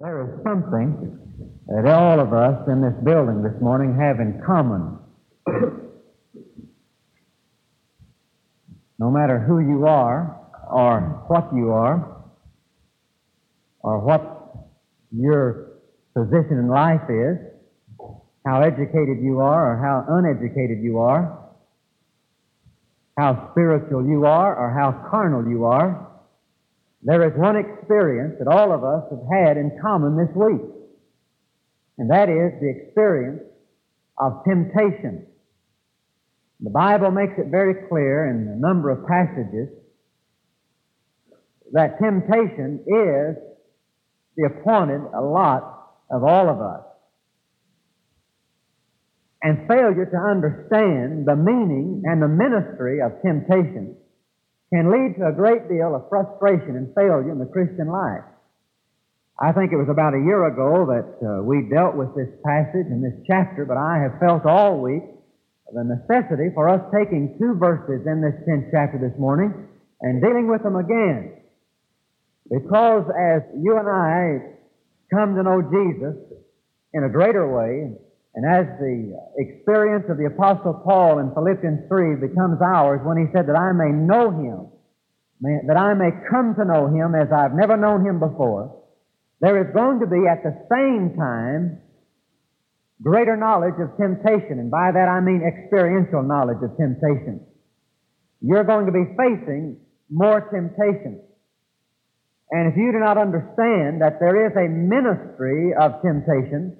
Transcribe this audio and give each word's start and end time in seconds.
There 0.00 0.22
is 0.22 0.42
something 0.42 1.18
that 1.66 1.86
all 1.86 2.20
of 2.20 2.32
us 2.32 2.66
in 2.68 2.80
this 2.80 2.94
building 3.04 3.42
this 3.42 3.60
morning 3.60 3.98
have 4.00 4.18
in 4.18 4.40
common. 4.46 4.96
no 8.98 9.10
matter 9.10 9.38
who 9.40 9.58
you 9.58 9.86
are, 9.86 10.40
or 10.70 11.00
what 11.28 11.52
you 11.54 11.70
are, 11.72 12.24
or 13.80 14.00
what 14.00 14.56
your 15.12 15.72
position 16.14 16.56
in 16.58 16.68
life 16.68 17.02
is, 17.10 17.36
how 18.46 18.62
educated 18.62 19.22
you 19.22 19.40
are 19.40 19.72
or 19.72 19.76
how 19.76 20.06
uneducated 20.08 20.82
you 20.82 20.98
are, 20.98 21.38
how 23.18 23.50
spiritual 23.52 24.06
you 24.06 24.24
are 24.24 24.56
or 24.56 24.70
how 24.70 24.92
carnal 25.10 25.46
you 25.46 25.66
are, 25.66 26.08
there 27.02 27.26
is 27.26 27.38
one 27.38 27.56
experience 27.90 28.36
that 28.38 28.48
all 28.48 28.72
of 28.72 28.84
us 28.84 29.04
have 29.10 29.46
had 29.46 29.56
in 29.56 29.76
common 29.82 30.16
this 30.16 30.34
week. 30.34 30.62
And 31.98 32.10
that 32.10 32.28
is 32.28 32.52
the 32.60 32.70
experience 32.70 33.42
of 34.18 34.44
temptation. 34.46 35.26
The 36.60 36.70
Bible 36.70 37.10
makes 37.10 37.32
it 37.38 37.50
very 37.50 37.88
clear 37.88 38.30
in 38.30 38.48
a 38.48 38.56
number 38.56 38.90
of 38.90 39.06
passages 39.06 39.68
that 41.72 41.98
temptation 42.00 42.84
is 42.86 43.36
the 44.36 44.46
appointed 44.46 45.02
lot 45.20 45.90
of 46.10 46.22
all 46.22 46.48
of 46.48 46.60
us. 46.60 46.84
And 49.42 49.66
failure 49.66 50.04
to 50.04 50.16
understand 50.16 51.26
the 51.26 51.34
meaning 51.34 52.02
and 52.04 52.22
the 52.22 52.28
ministry 52.28 53.00
of 53.00 53.12
temptation 53.24 53.96
can 54.72 54.90
lead 54.90 55.18
to 55.18 55.26
a 55.26 55.32
great 55.34 55.68
deal 55.68 55.94
of 55.94 56.08
frustration 56.08 56.76
and 56.78 56.94
failure 56.94 57.30
in 57.30 57.38
the 57.38 57.50
Christian 57.50 57.90
life. 57.90 58.24
I 59.40 59.52
think 59.52 59.72
it 59.72 59.80
was 59.80 59.88
about 59.90 60.14
a 60.14 60.22
year 60.22 60.46
ago 60.46 60.86
that 60.86 61.08
uh, 61.24 61.42
we 61.42 61.66
dealt 61.72 61.96
with 61.96 62.14
this 62.14 62.28
passage 62.44 62.86
and 62.86 63.02
this 63.02 63.18
chapter, 63.26 63.64
but 63.64 63.76
I 63.76 63.98
have 64.04 64.20
felt 64.20 64.44
all 64.44 64.78
week 64.78 65.02
the 65.72 65.84
necessity 65.84 66.50
for 66.54 66.68
us 66.68 66.82
taking 66.92 67.38
two 67.38 67.54
verses 67.54 68.06
in 68.06 68.20
this 68.20 68.34
10th 68.46 68.70
chapter 68.70 68.98
this 68.98 69.16
morning 69.18 69.54
and 70.02 70.20
dealing 70.22 70.50
with 70.50 70.62
them 70.62 70.76
again. 70.76 71.40
Because 72.50 73.06
as 73.14 73.42
you 73.56 73.78
and 73.78 73.88
I 73.88 74.58
come 75.14 75.36
to 75.36 75.42
know 75.42 75.62
Jesus 75.62 76.18
in 76.92 77.04
a 77.04 77.08
greater 77.08 77.46
way, 77.46 77.96
and 78.34 78.46
as 78.46 78.66
the 78.78 79.18
experience 79.38 80.06
of 80.08 80.16
the 80.16 80.26
Apostle 80.26 80.74
Paul 80.84 81.18
in 81.18 81.34
Philippians 81.34 81.88
3 81.88 82.22
becomes 82.22 82.62
ours 82.62 83.00
when 83.02 83.18
he 83.18 83.26
said 83.34 83.48
that 83.48 83.58
I 83.58 83.72
may 83.72 83.90
know 83.90 84.30
him, 84.30 84.70
may, 85.40 85.58
that 85.66 85.76
I 85.76 85.94
may 85.94 86.10
come 86.30 86.54
to 86.54 86.64
know 86.64 86.86
him 86.86 87.14
as 87.18 87.32
I've 87.32 87.54
never 87.54 87.76
known 87.76 88.06
him 88.06 88.20
before, 88.20 88.78
there 89.40 89.58
is 89.58 89.74
going 89.74 89.98
to 90.00 90.06
be 90.06 90.28
at 90.30 90.44
the 90.44 90.54
same 90.70 91.16
time 91.18 91.80
greater 93.02 93.36
knowledge 93.36 93.80
of 93.80 93.96
temptation. 93.96 94.60
And 94.60 94.70
by 94.70 94.92
that 94.92 95.08
I 95.08 95.20
mean 95.20 95.42
experiential 95.42 96.22
knowledge 96.22 96.62
of 96.62 96.76
temptation. 96.76 97.40
You're 98.40 98.64
going 98.64 98.86
to 98.86 98.92
be 98.92 99.04
facing 99.16 99.80
more 100.08 100.40
temptation. 100.52 101.20
And 102.50 102.72
if 102.72 102.76
you 102.76 102.92
do 102.92 102.98
not 102.98 103.16
understand 103.16 104.02
that 104.02 104.18
there 104.20 104.46
is 104.46 104.52
a 104.54 104.68
ministry 104.68 105.72
of 105.74 106.02
temptation, 106.02 106.76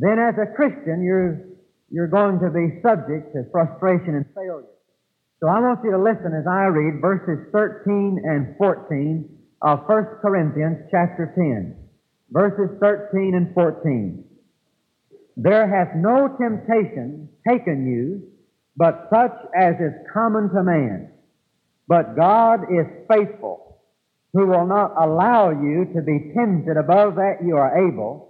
then 0.00 0.18
as 0.18 0.34
a 0.38 0.54
Christian, 0.54 1.02
you're, 1.02 1.42
you're 1.90 2.08
going 2.08 2.38
to 2.40 2.50
be 2.50 2.80
subject 2.82 3.34
to 3.34 3.44
frustration 3.50 4.14
and 4.14 4.26
failure. 4.34 4.70
So 5.40 5.48
I 5.48 5.60
want 5.60 5.80
you 5.84 5.92
to 5.92 6.02
listen 6.02 6.34
as 6.34 6.46
I 6.46 6.66
read 6.66 7.00
verses 7.00 7.46
13 7.52 8.22
and 8.24 8.56
14 8.58 9.28
of 9.62 9.80
1 9.86 10.04
Corinthians 10.20 10.88
chapter 10.90 11.32
10. 11.34 11.76
Verses 12.30 12.76
13 12.80 13.34
and 13.34 13.54
14. 13.54 14.24
There 15.36 15.66
hath 15.66 15.94
no 15.96 16.36
temptation 16.36 17.28
taken 17.48 17.86
you, 17.86 18.28
but 18.76 19.08
such 19.10 19.32
as 19.56 19.74
is 19.76 19.94
common 20.12 20.50
to 20.50 20.62
man. 20.62 21.12
But 21.86 22.16
God 22.16 22.64
is 22.64 22.86
faithful, 23.08 23.80
who 24.34 24.46
will 24.46 24.66
not 24.66 24.92
allow 25.00 25.50
you 25.50 25.86
to 25.94 26.02
be 26.02 26.32
tempted 26.36 26.76
above 26.76 27.14
that 27.14 27.38
you 27.42 27.56
are 27.56 27.88
able, 27.88 28.27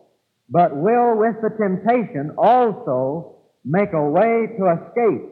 but 0.49 0.75
will 0.75 1.17
with 1.17 1.37
the 1.43 1.51
temptation 1.51 2.35
also 2.39 3.37
make 3.65 3.93
a 3.93 4.11
way 4.11 4.49
to 4.59 4.65
escape, 4.73 5.29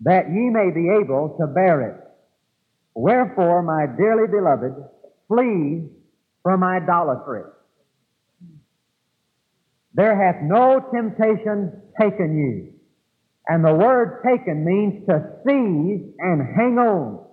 that 0.00 0.28
ye 0.28 0.50
may 0.50 0.70
be 0.74 0.88
able 1.00 1.36
to 1.40 1.46
bear 1.46 1.80
it. 1.88 2.00
Wherefore, 2.94 3.62
my 3.62 3.86
dearly 3.96 4.28
beloved, 4.28 4.74
flee 5.28 5.88
from 6.42 6.62
idolatry. 6.62 7.42
There 9.94 10.14
hath 10.14 10.42
no 10.42 10.80
temptation 10.92 11.80
taken 12.00 12.36
you. 12.36 12.72
And 13.46 13.64
the 13.64 13.74
word 13.74 14.22
taken 14.26 14.64
means 14.64 15.06
to 15.08 15.22
seize 15.46 16.14
and 16.18 16.42
hang 16.56 16.78
on. 16.78 17.24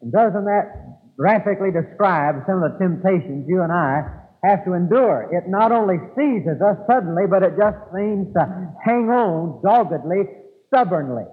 And 0.00 0.12
doesn't 0.12 0.44
that 0.44 1.14
graphically 1.16 1.70
describe 1.70 2.44
some 2.46 2.62
of 2.62 2.72
the 2.72 2.78
temptations 2.78 3.46
you 3.48 3.62
and 3.62 3.72
I 3.72 4.21
have 4.44 4.64
to 4.64 4.72
endure. 4.72 5.28
It 5.30 5.48
not 5.48 5.70
only 5.70 5.96
seizes 6.16 6.60
us 6.60 6.76
suddenly, 6.90 7.24
but 7.30 7.42
it 7.42 7.54
just 7.56 7.78
seems 7.94 8.32
to 8.34 8.42
hang 8.84 9.08
on 9.08 9.62
doggedly, 9.62 10.26
stubbornly. 10.68 11.24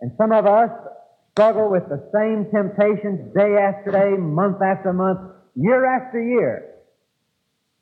And 0.00 0.12
some 0.16 0.32
of 0.32 0.46
us 0.46 0.70
struggle 1.32 1.70
with 1.70 1.88
the 1.88 1.98
same 2.14 2.46
temptations 2.54 3.34
day 3.34 3.58
after 3.58 3.90
day, 3.90 4.16
month 4.16 4.62
after 4.62 4.92
month, 4.92 5.18
year 5.56 5.84
after 5.84 6.22
year. 6.22 6.70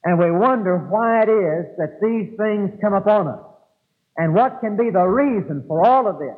And 0.05 0.19
we 0.19 0.31
wonder 0.31 0.79
why 0.79 1.23
it 1.23 1.29
is 1.29 1.77
that 1.77 2.01
these 2.01 2.37
things 2.37 2.71
come 2.81 2.95
upon 2.95 3.29
us. 3.29 3.45
And 4.17 4.35
what 4.35 4.61
can 4.61 4.77
be 4.77 4.91
the 4.91 5.05
reason 5.05 5.65
for 5.69 5.87
all 5.87 6.09
of 6.09 6.19
this? 6.19 6.37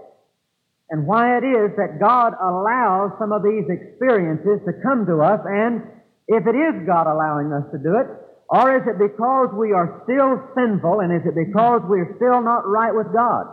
And 0.90 1.06
why 1.06 1.38
it 1.38 1.44
is 1.44 1.70
that 1.76 1.98
God 1.98 2.34
allows 2.40 3.12
some 3.18 3.32
of 3.32 3.42
these 3.42 3.64
experiences 3.68 4.60
to 4.66 4.72
come 4.82 5.06
to 5.06 5.22
us 5.22 5.40
and 5.46 5.82
if 6.28 6.46
it 6.46 6.56
is 6.56 6.86
God 6.86 7.06
allowing 7.06 7.52
us 7.52 7.64
to 7.72 7.78
do 7.78 7.96
it, 7.96 8.08
or 8.48 8.76
is 8.76 8.82
it 8.86 8.98
because 8.98 9.48
we 9.56 9.72
are 9.72 10.02
still 10.04 10.40
sinful 10.54 11.00
and 11.00 11.12
is 11.12 11.26
it 11.26 11.34
because 11.34 11.82
we're 11.84 12.16
still 12.16 12.40
not 12.42 12.68
right 12.68 12.94
with 12.94 13.12
God? 13.12 13.46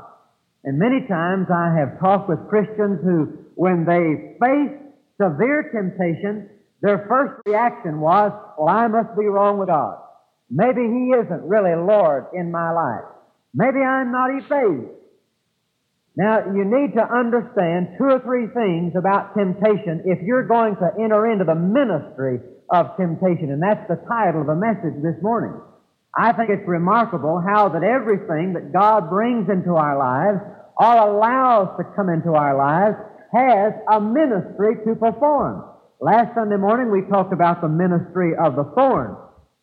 And 0.64 0.78
many 0.78 1.08
times 1.08 1.48
I 1.50 1.74
have 1.80 2.00
talked 2.00 2.30
with 2.30 2.48
Christians 2.48 3.02
who, 3.04 3.34
when 3.56 3.84
they 3.86 4.38
face 4.40 4.78
severe 5.20 5.72
temptation, 5.74 6.50
their 6.82 7.06
first 7.08 7.42
reaction 7.46 8.00
was, 8.00 8.32
well, 8.58 8.70
I 8.70 8.88
must 8.88 9.18
be 9.18 9.26
wrong 9.26 9.58
with 9.58 9.70
God. 9.70 9.98
Maybe 10.50 10.82
He 10.82 11.14
isn't 11.18 11.48
really 11.48 11.76
Lord 11.76 12.28
in 12.34 12.52
my 12.52 12.72
life. 12.72 13.06
Maybe 13.54 13.80
I'm 13.80 14.12
not 14.12 14.30
faith." 14.48 14.90
Now, 16.16 16.44
you 16.54 16.66
need 16.66 16.94
to 16.96 17.04
understand 17.08 17.96
two 17.98 18.04
or 18.04 18.20
three 18.20 18.48
things 18.48 18.94
about 18.98 19.34
temptation 19.34 20.04
if 20.06 20.22
you're 20.22 20.46
going 20.46 20.76
to 20.76 20.92
enter 21.00 21.32
into 21.32 21.46
the 21.46 21.56
ministry 21.56 22.42
of 22.72 22.96
temptation. 22.96 23.52
And 23.52 23.62
that's 23.62 23.84
the 23.88 24.00
title 24.08 24.42
of 24.42 24.48
the 24.48 24.56
message 24.56 24.96
this 25.04 25.20
morning. 25.22 25.60
I 26.16 26.32
think 26.34 26.50
it's 26.50 26.68
remarkable 26.68 27.40
how 27.40 27.70
that 27.70 27.84
everything 27.84 28.54
that 28.54 28.72
God 28.72 29.10
brings 29.10 29.48
into 29.50 29.76
our 29.76 29.96
lives 30.00 30.40
or 30.80 30.92
allows 30.96 31.78
to 31.78 31.84
come 31.96 32.10
into 32.10 32.34
our 32.34 32.56
lives 32.56 32.96
has 33.32 33.72
a 33.92 34.00
ministry 34.00 34.76
to 34.88 34.96
perform. 34.96 35.64
Last 36.00 36.36
Sunday 36.36 36.58
morning 36.58 36.92
we 36.92 37.08
talked 37.08 37.32
about 37.32 37.62
the 37.62 37.70
ministry 37.70 38.34
of 38.36 38.56
the 38.56 38.68
thorn. 38.76 39.16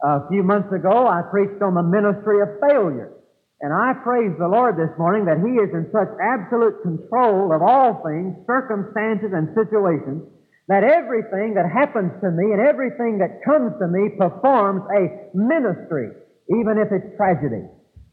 A 0.04 0.28
few 0.28 0.42
months 0.42 0.72
ago 0.72 1.08
I 1.08 1.22
preached 1.30 1.60
on 1.60 1.74
the 1.74 1.82
ministry 1.82 2.40
of 2.40 2.48
failure. 2.60 3.12
And 3.60 3.74
I 3.74 3.92
praise 4.04 4.32
the 4.38 4.46
Lord 4.46 4.78
this 4.78 4.94
morning 4.96 5.26
that 5.26 5.42
He 5.42 5.58
is 5.58 5.74
in 5.74 5.90
such 5.90 6.08
absolute 6.22 6.80
control 6.86 7.50
of 7.52 7.60
all 7.60 8.00
things, 8.06 8.38
circumstances, 8.46 9.34
and 9.34 9.50
situations 9.52 10.22
that 10.68 10.84
everything 10.84 11.56
that 11.56 11.64
happens 11.64 12.12
to 12.20 12.30
me 12.30 12.52
and 12.52 12.60
everything 12.60 13.18
that 13.24 13.40
comes 13.44 13.72
to 13.80 13.88
me 13.88 14.12
performs 14.20 14.84
a 14.92 15.32
ministry, 15.32 16.12
even 16.52 16.76
if 16.76 16.92
it's 16.92 17.16
tragedy. 17.16 17.64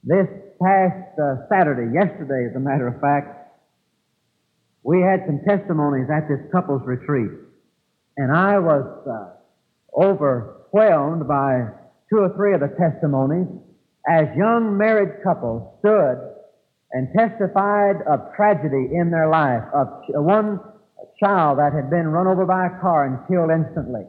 This 0.03 0.27
past 0.63 1.11
uh, 1.19 1.47
Saturday, 1.51 1.91
yesterday 1.91 2.47
as 2.49 2.55
a 2.55 2.63
matter 2.63 2.87
of 2.87 3.01
fact, 3.03 3.59
we 4.83 5.01
had 5.01 5.27
some 5.27 5.43
testimonies 5.43 6.07
at 6.07 6.29
this 6.29 6.39
couple's 6.51 6.81
retreat. 6.85 7.31
And 8.15 8.31
I 8.31 8.57
was 8.59 8.87
uh, 9.03 9.99
overwhelmed 9.99 11.27
by 11.27 11.67
two 12.09 12.23
or 12.23 12.31
three 12.37 12.53
of 12.53 12.61
the 12.61 12.71
testimonies 12.79 13.47
as 14.07 14.27
young 14.37 14.77
married 14.77 15.23
couples 15.23 15.75
stood 15.79 16.15
and 16.91 17.09
testified 17.17 17.99
of 18.07 18.31
tragedy 18.37 18.95
in 18.95 19.11
their 19.11 19.27
life, 19.27 19.63
of 19.73 19.87
one 20.23 20.59
child 21.19 21.59
that 21.59 21.73
had 21.73 21.89
been 21.89 22.07
run 22.07 22.27
over 22.27 22.45
by 22.45 22.67
a 22.67 22.79
car 22.81 23.05
and 23.05 23.27
killed 23.27 23.51
instantly, 23.51 24.03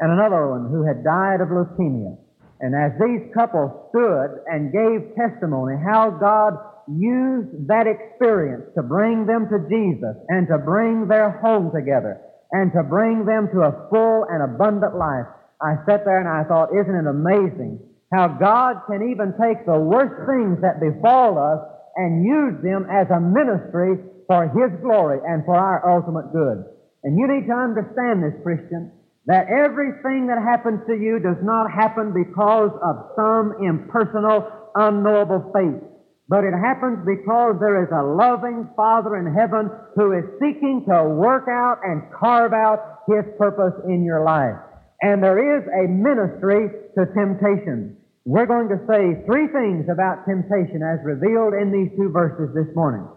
and 0.00 0.12
another 0.12 0.48
one 0.48 0.70
who 0.70 0.86
had 0.86 1.04
died 1.04 1.40
of 1.40 1.48
leukemia. 1.48 2.16
And 2.60 2.74
as 2.74 2.92
these 2.98 3.30
couples 3.34 3.70
stood 3.90 4.42
and 4.46 4.72
gave 4.74 5.14
testimony 5.14 5.78
how 5.78 6.10
God 6.10 6.58
used 6.90 7.68
that 7.68 7.86
experience 7.86 8.64
to 8.74 8.82
bring 8.82 9.26
them 9.26 9.46
to 9.46 9.62
Jesus 9.68 10.16
and 10.28 10.48
to 10.48 10.58
bring 10.58 11.06
their 11.06 11.38
home 11.38 11.70
together 11.70 12.18
and 12.50 12.72
to 12.72 12.82
bring 12.82 13.24
them 13.24 13.48
to 13.52 13.60
a 13.62 13.86
full 13.90 14.26
and 14.28 14.42
abundant 14.42 14.96
life, 14.96 15.26
I 15.60 15.76
sat 15.86 16.04
there 16.04 16.18
and 16.18 16.28
I 16.28 16.48
thought, 16.48 16.74
isn't 16.74 16.94
it 16.94 17.06
amazing 17.06 17.78
How 18.12 18.28
God 18.28 18.88
can 18.88 19.10
even 19.12 19.36
take 19.36 19.66
the 19.66 19.78
worst 19.78 20.16
things 20.24 20.64
that 20.64 20.80
befall 20.80 21.36
us 21.36 21.60
and 21.96 22.24
use 22.24 22.56
them 22.62 22.86
as 22.88 23.06
a 23.10 23.20
ministry 23.20 24.00
for 24.28 24.46
His 24.52 24.70
glory 24.84 25.18
and 25.26 25.42
for 25.44 25.56
our 25.56 25.82
ultimate 25.88 26.30
good. 26.30 26.62
And 27.02 27.18
you 27.18 27.26
need 27.26 27.48
to 27.48 27.56
understand 27.56 28.22
this, 28.22 28.36
Christian, 28.44 28.92
that 29.26 29.48
everything 29.48 30.28
that 30.28 30.38
happens 30.38 30.84
to 30.86 30.94
you 30.94 31.18
does 31.18 31.40
not 31.42 31.72
happen 31.72 32.12
because 32.12 32.70
of 32.84 33.16
some 33.16 33.56
impersonal, 33.64 34.46
unknowable 34.76 35.50
fate. 35.56 35.80
But 36.28 36.44
it 36.44 36.52
happens 36.52 37.08
because 37.08 37.56
there 37.56 37.80
is 37.82 37.88
a 37.88 38.04
loving 38.04 38.68
Father 38.76 39.16
in 39.16 39.32
heaven 39.32 39.72
who 39.96 40.12
is 40.12 40.24
seeking 40.36 40.84
to 40.84 41.08
work 41.08 41.48
out 41.48 41.80
and 41.82 42.04
carve 42.12 42.52
out 42.52 43.08
His 43.08 43.24
purpose 43.40 43.80
in 43.88 44.04
your 44.04 44.24
life. 44.24 44.60
And 45.00 45.24
there 45.24 45.40
is 45.40 45.64
a 45.72 45.88
ministry 45.88 46.68
to 46.96 47.06
temptation. 47.16 47.96
We're 48.26 48.44
going 48.44 48.68
to 48.68 48.80
say 48.84 49.24
three 49.24 49.48
things 49.48 49.88
about 49.88 50.28
temptation 50.28 50.84
as 50.84 51.00
revealed 51.00 51.54
in 51.56 51.72
these 51.72 51.96
two 51.96 52.10
verses 52.12 52.52
this 52.52 52.68
morning. 52.76 53.08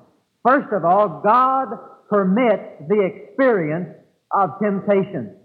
First 0.43 0.73
of 0.73 0.85
all, 0.85 1.21
God 1.23 1.67
permits 2.09 2.87
the 2.87 3.01
experience 3.05 3.89
of 4.33 4.51
temptation. 4.61 5.37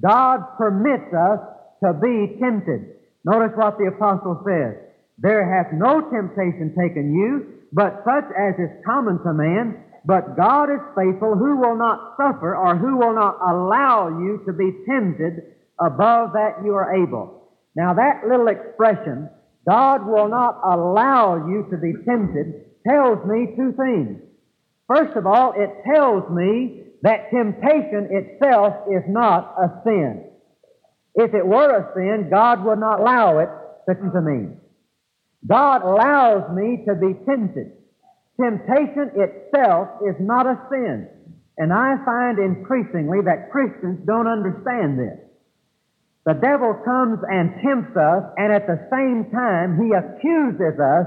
God 0.00 0.40
permits 0.56 1.12
us 1.14 1.40
to 1.84 1.92
be 1.94 2.38
tempted. 2.40 2.96
Notice 3.24 3.52
what 3.56 3.78
the 3.78 3.90
apostle 3.94 4.42
says. 4.46 4.76
There 5.18 5.46
hath 5.46 5.72
no 5.72 6.00
temptation 6.10 6.74
taken 6.78 7.14
you, 7.14 7.64
but 7.72 8.02
such 8.04 8.30
as 8.36 8.54
is 8.58 8.84
common 8.84 9.18
to 9.22 9.32
man. 9.32 9.84
But 10.04 10.36
God 10.36 10.68
is 10.70 10.80
faithful, 10.94 11.34
who 11.34 11.56
will 11.56 11.76
not 11.76 12.16
suffer 12.16 12.54
or 12.56 12.76
who 12.76 12.98
will 12.98 13.14
not 13.14 13.38
allow 13.40 14.08
you 14.08 14.42
to 14.46 14.52
be 14.52 14.70
tempted 14.86 15.54
above 15.80 16.32
that 16.34 16.60
you 16.64 16.74
are 16.74 16.94
able. 16.94 17.48
Now 17.74 17.94
that 17.94 18.28
little 18.28 18.48
expression, 18.48 19.30
God 19.66 20.06
will 20.06 20.28
not 20.28 20.60
allow 20.62 21.48
you 21.48 21.66
to 21.70 21.76
be 21.78 21.94
tempted, 22.04 22.66
tells 22.86 23.24
me 23.26 23.54
two 23.56 23.72
things. 23.72 24.20
First 24.86 25.16
of 25.16 25.26
all, 25.26 25.54
it 25.56 25.70
tells 25.94 26.28
me 26.30 26.84
that 27.02 27.30
temptation 27.30 28.08
itself 28.10 28.74
is 28.90 29.02
not 29.08 29.54
a 29.58 29.82
sin. 29.84 30.30
If 31.14 31.32
it 31.34 31.46
were 31.46 31.70
a 31.70 31.92
sin, 31.94 32.28
God 32.30 32.64
would 32.64 32.78
not 32.78 33.00
allow 33.00 33.38
it 33.38 33.48
to 33.88 34.20
me. 34.20 34.56
God 35.46 35.82
allows 35.82 36.50
me 36.54 36.84
to 36.88 36.94
be 36.94 37.14
tempted. 37.24 37.72
Temptation 38.40 39.12
itself 39.14 39.88
is 40.08 40.16
not 40.18 40.46
a 40.46 40.58
sin. 40.70 41.08
And 41.56 41.72
I 41.72 41.96
find 42.04 42.38
increasingly 42.38 43.18
that 43.24 43.52
Christians 43.52 44.00
don't 44.06 44.26
understand 44.26 44.98
this. 44.98 45.20
The 46.26 46.34
devil 46.34 46.74
comes 46.84 47.20
and 47.28 47.60
tempts 47.62 47.96
us, 47.96 48.24
and 48.38 48.50
at 48.50 48.66
the 48.66 48.80
same 48.90 49.30
time, 49.30 49.76
he 49.76 49.92
accuses 49.92 50.80
us 50.80 51.06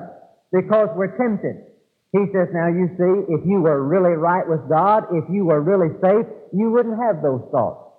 because 0.54 0.90
we're 0.96 1.18
tempted. 1.18 1.66
He 2.12 2.24
says, 2.32 2.48
Now 2.54 2.68
you 2.68 2.88
see, 2.96 3.34
if 3.34 3.46
you 3.46 3.62
were 3.62 3.84
really 3.84 4.16
right 4.16 4.48
with 4.48 4.68
God, 4.70 5.04
if 5.12 5.26
you 5.30 5.46
were 5.46 5.62
really 5.62 5.94
safe, 6.02 6.26
you 6.54 6.72
wouldn't 6.72 7.00
have 7.02 7.22
those 7.22 7.44
thoughts. 7.52 7.92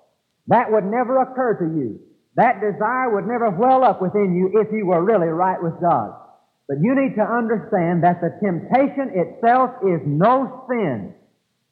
That 0.49 0.73
would 0.73 0.85
never 0.85 1.21
occur 1.21 1.59
to 1.61 1.69
you. 1.77 2.01
That 2.37 2.61
desire 2.61 3.15
would 3.15 3.27
never 3.27 3.51
well 3.51 3.85
up 3.85 4.01
within 4.01 4.35
you 4.35 4.61
if 4.61 4.73
you 4.73 4.87
were 4.87 5.05
really 5.05 5.29
right 5.29 5.63
with 5.63 5.75
God. 5.81 6.15
But 6.69 6.79
you 6.81 6.95
need 6.95 7.17
to 7.17 7.23
understand 7.25 8.05
that 8.05 8.21
the 8.21 8.33
temptation 8.41 9.13
itself 9.13 9.71
is 9.83 10.01
no 10.07 10.65
sin. 10.69 11.15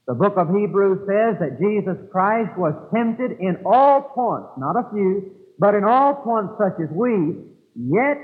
The 0.07 0.15
book 0.15 0.35
of 0.37 0.49
Hebrews 0.49 1.01
says 1.07 1.41
that 1.41 1.59
Jesus 1.61 1.97
Christ 2.13 2.57
was 2.57 2.75
tempted 2.95 3.39
in 3.41 3.59
all 3.67 4.03
points, 4.15 4.51
not 4.57 4.77
a 4.77 4.89
few, 4.93 5.33
but 5.59 5.75
in 5.75 5.85
all 5.85 6.15
points 6.15 6.55
such 6.59 6.81
as 6.81 6.89
we, 6.91 7.43
yet 7.75 8.19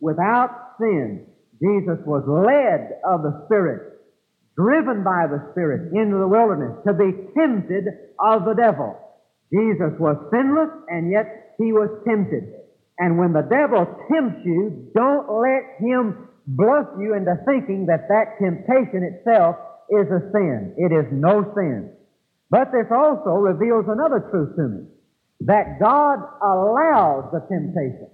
without 0.00 0.76
sin. 0.78 1.26
Jesus 1.62 1.98
was 2.06 2.24
led 2.26 2.98
of 3.04 3.22
the 3.22 3.44
Spirit, 3.46 4.00
driven 4.56 5.04
by 5.04 5.26
the 5.26 5.50
Spirit 5.52 5.92
into 5.94 6.18
the 6.18 6.28
wilderness 6.28 6.78
to 6.86 6.94
be 6.94 7.12
tempted 7.34 8.14
of 8.18 8.44
the 8.44 8.54
devil. 8.54 8.96
Jesus 9.52 9.94
was 9.98 10.16
sinless 10.30 10.70
and 10.88 11.10
yet 11.10 11.54
he 11.58 11.72
was 11.72 11.90
tempted. 12.06 12.64
And 12.98 13.18
when 13.18 13.32
the 13.32 13.46
devil 13.46 13.86
tempts 14.10 14.42
you, 14.44 14.90
don't 14.94 15.26
let 15.30 15.78
him 15.78 16.28
bluff 16.46 16.86
you 16.98 17.14
into 17.14 17.34
thinking 17.46 17.86
that 17.86 18.08
that 18.08 18.38
temptation 18.38 19.02
itself 19.02 19.56
is 19.90 20.06
a 20.10 20.30
sin. 20.32 20.74
It 20.78 20.92
is 20.92 21.06
no 21.12 21.42
sin. 21.54 21.90
But 22.50 22.70
this 22.72 22.86
also 22.90 23.30
reveals 23.34 23.86
another 23.88 24.28
truth 24.30 24.56
to 24.56 24.68
me 24.68 24.86
that 25.40 25.80
God 25.80 26.18
allows 26.42 27.30
the 27.32 27.40
temptation. 27.50 28.10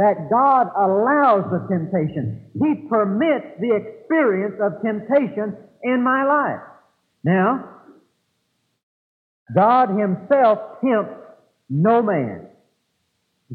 That 0.00 0.30
God 0.32 0.68
allows 0.80 1.44
the 1.52 1.68
temptation. 1.68 2.46
He 2.54 2.88
permits 2.88 3.60
the 3.60 3.76
experience 3.76 4.54
of 4.58 4.80
temptation 4.80 5.54
in 5.82 6.02
my 6.02 6.24
life. 6.24 6.62
Now, 7.22 7.82
God 9.54 9.90
Himself 9.90 10.80
tempts 10.82 11.20
no 11.68 12.02
man. 12.02 12.46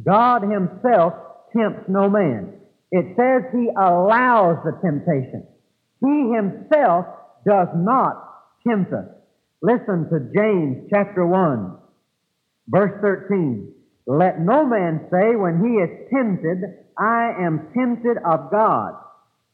God 0.05 0.43
Himself 0.43 1.13
tempts 1.57 1.89
no 1.89 2.11
man. 2.11 2.53
It 2.91 3.17
says 3.17 3.51
He 3.51 3.69
allows 3.75 4.57
the 4.63 4.77
temptation. 4.85 5.47
He 5.99 6.31
Himself 6.35 7.07
does 7.47 7.69
not 7.73 8.21
tempt 8.67 8.93
us. 8.93 9.07
Listen 9.63 10.07
to 10.11 10.29
James 10.31 10.89
chapter 10.93 11.25
1, 11.25 11.75
verse 12.67 13.01
13. 13.01 13.74
Let 14.07 14.39
no 14.39 14.65
man 14.65 15.07
say 15.11 15.35
when 15.35 15.59
he 15.59 15.81
is 15.81 16.09
tempted, 16.13 16.61
I 16.97 17.33
am 17.41 17.69
tempted 17.73 18.17
of 18.17 18.51
God. 18.51 18.93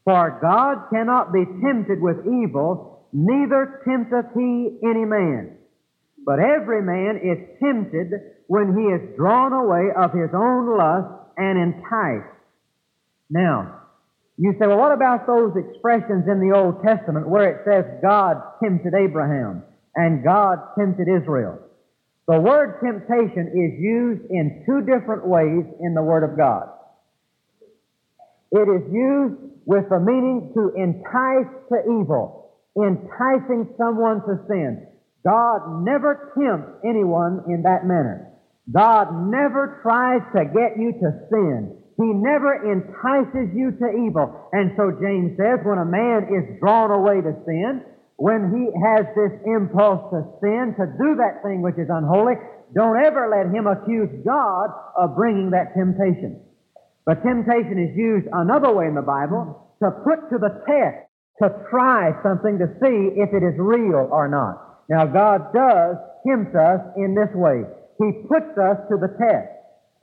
For 0.04 0.38
God 0.42 0.88
cannot 0.92 1.32
be 1.32 1.44
tempted 1.44 2.00
with 2.00 2.26
evil, 2.26 3.06
neither 3.12 3.80
tempteth 3.86 4.32
he 4.34 4.78
any 4.84 5.04
man. 5.04 5.56
But 6.24 6.38
every 6.38 6.82
man 6.82 7.20
is 7.22 7.38
tempted 7.62 8.12
when 8.46 8.76
he 8.76 8.84
is 8.92 9.16
drawn 9.16 9.52
away 9.52 9.90
of 9.96 10.12
his 10.12 10.30
own 10.34 10.76
lust 10.76 11.08
and 11.36 11.58
enticed. 11.58 12.36
Now, 13.30 13.80
you 14.36 14.52
say, 14.58 14.66
well, 14.66 14.78
what 14.78 14.92
about 14.92 15.26
those 15.26 15.52
expressions 15.56 16.26
in 16.28 16.40
the 16.40 16.54
Old 16.56 16.82
Testament 16.82 17.28
where 17.28 17.48
it 17.50 17.64
says 17.64 17.84
God 18.02 18.36
tempted 18.62 18.92
Abraham 18.94 19.62
and 19.94 20.24
God 20.24 20.58
tempted 20.78 21.08
Israel? 21.08 21.58
The 22.28 22.38
word 22.38 22.78
temptation 22.82 23.50
is 23.50 23.80
used 23.82 24.30
in 24.30 24.62
two 24.64 24.80
different 24.82 25.26
ways 25.26 25.64
in 25.80 25.94
the 25.94 26.02
Word 26.02 26.22
of 26.22 26.36
God. 26.36 26.70
It 28.52 28.68
is 28.68 28.84
used 28.92 29.40
with 29.64 29.88
the 29.88 29.98
meaning 29.98 30.52
to 30.54 30.70
entice 30.76 31.50
to 31.70 31.82
evil, 31.98 32.52
enticing 32.76 33.74
someone 33.76 34.22
to 34.22 34.38
sin. 34.46 34.86
God 35.24 35.84
never 35.84 36.32
tempts 36.38 36.84
anyone 36.84 37.42
in 37.48 37.62
that 37.62 37.86
manner. 37.86 38.30
God 38.70 39.08
never 39.30 39.80
tries 39.82 40.22
to 40.36 40.44
get 40.44 40.78
you 40.78 40.92
to 40.92 41.26
sin. 41.30 41.78
He 41.98 42.06
never 42.06 42.54
entices 42.70 43.50
you 43.54 43.72
to 43.72 43.88
evil. 44.06 44.48
And 44.52 44.72
so 44.76 44.92
James 45.00 45.36
says 45.36 45.60
when 45.64 45.78
a 45.78 45.84
man 45.84 46.30
is 46.30 46.58
drawn 46.60 46.90
away 46.90 47.20
to 47.20 47.34
sin, 47.46 47.82
when 48.22 48.54
he 48.54 48.70
has 48.78 49.02
this 49.18 49.34
impulse 49.50 49.98
to 50.14 50.22
sin, 50.38 50.78
to 50.78 50.86
do 50.94 51.18
that 51.18 51.42
thing 51.42 51.58
which 51.58 51.74
is 51.74 51.90
unholy, 51.90 52.38
don't 52.70 52.94
ever 52.94 53.26
let 53.26 53.50
him 53.50 53.66
accuse 53.66 54.06
God 54.22 54.70
of 54.94 55.18
bringing 55.18 55.50
that 55.50 55.74
temptation. 55.74 56.38
But 57.02 57.26
temptation 57.26 57.82
is 57.82 57.98
used 57.98 58.30
another 58.30 58.70
way 58.70 58.86
in 58.86 58.94
the 58.94 59.02
Bible 59.02 59.74
to 59.82 59.90
put 60.06 60.30
to 60.30 60.38
the 60.38 60.54
test, 60.70 61.02
to 61.42 61.50
try 61.66 62.14
something 62.22 62.62
to 62.62 62.70
see 62.78 63.18
if 63.18 63.34
it 63.34 63.42
is 63.42 63.58
real 63.58 64.06
or 64.06 64.30
not. 64.30 64.86
Now 64.86 65.02
God 65.02 65.50
does 65.50 65.98
tempt 66.22 66.54
us 66.54 66.78
in 66.94 67.18
this 67.18 67.34
way. 67.34 67.66
He 67.98 68.22
puts 68.30 68.54
us 68.54 68.78
to 68.86 69.02
the 69.02 69.18
test. 69.18 69.50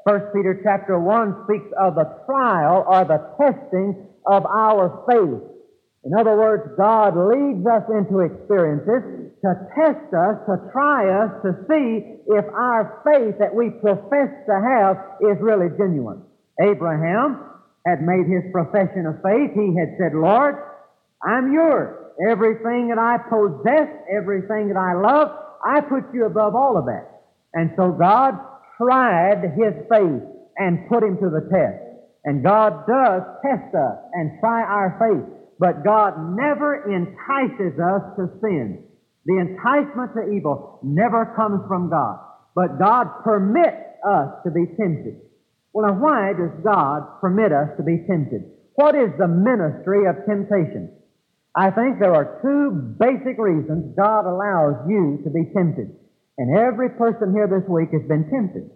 First 0.03 0.35
Peter 0.35 0.59
chapter 0.59 0.99
1 0.99 1.47
speaks 1.47 1.71
of 1.79 1.95
the 1.95 2.19
trial 2.27 2.83
or 2.83 3.07
the 3.07 3.23
testing 3.39 4.11
of 4.27 4.45
our 4.45 5.07
faith. 5.07 5.58
In 6.05 6.13
other 6.15 6.37
words, 6.37 6.63
God 6.77 7.17
leads 7.17 7.65
us 7.67 7.83
into 7.91 8.23
experiences 8.23 9.35
to 9.43 9.51
test 9.75 10.13
us, 10.15 10.35
to 10.47 10.55
try 10.71 11.07
us, 11.11 11.31
to 11.43 11.51
see 11.67 12.23
if 12.27 12.45
our 12.55 13.03
faith 13.03 13.35
that 13.39 13.53
we 13.53 13.69
profess 13.83 14.31
to 14.47 14.55
have 14.55 14.95
is 15.19 15.35
really 15.41 15.67
genuine. 15.77 16.23
Abraham 16.61 17.43
had 17.85 18.01
made 18.01 18.27
his 18.27 18.43
profession 18.51 19.07
of 19.07 19.19
faith. 19.23 19.51
He 19.55 19.75
had 19.75 19.95
said, 19.99 20.15
Lord, 20.15 20.55
I'm 21.23 21.51
yours. 21.51 21.95
Everything 22.29 22.89
that 22.89 22.99
I 22.99 23.17
possess, 23.17 23.87
everything 24.11 24.67
that 24.69 24.79
I 24.79 24.93
love, 24.95 25.31
I 25.63 25.81
put 25.81 26.13
you 26.13 26.25
above 26.25 26.55
all 26.55 26.77
of 26.77 26.85
that. 26.85 27.23
And 27.53 27.71
so 27.75 27.91
God 27.91 28.35
tried 28.77 29.55
his 29.55 29.73
faith 29.89 30.23
and 30.57 30.87
put 30.89 31.03
him 31.03 31.17
to 31.17 31.29
the 31.29 31.47
test. 31.51 31.79
And 32.25 32.43
God 32.43 32.85
does 32.87 33.23
test 33.41 33.73
us 33.75 33.97
and 34.13 34.39
try 34.39 34.63
our 34.63 34.95
faith. 34.99 35.38
But 35.59 35.83
God 35.83 36.15
never 36.39 36.87
entices 36.87 37.75
us 37.77 38.03
to 38.15 38.31
sin. 38.39 38.87
The 39.25 39.37
enticement 39.37 40.15
to 40.15 40.31
evil 40.31 40.79
never 40.81 41.35
comes 41.35 41.61
from 41.67 41.89
God. 41.89 42.17
But 42.55 42.79
God 42.79 43.23
permits 43.23 43.99
us 44.07 44.39
to 44.45 44.51
be 44.51 44.65
tempted. 44.79 45.19
Well, 45.73 45.85
now 45.85 45.99
why 45.99 46.33
does 46.33 46.55
God 46.63 47.19
permit 47.21 47.51
us 47.51 47.75
to 47.77 47.83
be 47.83 48.07
tempted? 48.07 48.47
What 48.75 48.95
is 48.95 49.11
the 49.19 49.27
ministry 49.27 50.07
of 50.07 50.25
temptation? 50.25 50.95
I 51.53 51.69
think 51.71 51.99
there 51.99 52.15
are 52.15 52.39
two 52.41 52.95
basic 52.95 53.37
reasons 53.37 53.93
God 53.97 54.23
allows 54.25 54.87
you 54.87 55.19
to 55.25 55.29
be 55.29 55.43
tempted. 55.51 55.91
And 56.39 56.55
every 56.55 56.89
person 56.95 57.35
here 57.35 57.51
this 57.51 57.67
week 57.67 57.91
has 57.91 58.07
been 58.07 58.31
tempted. 58.31 58.71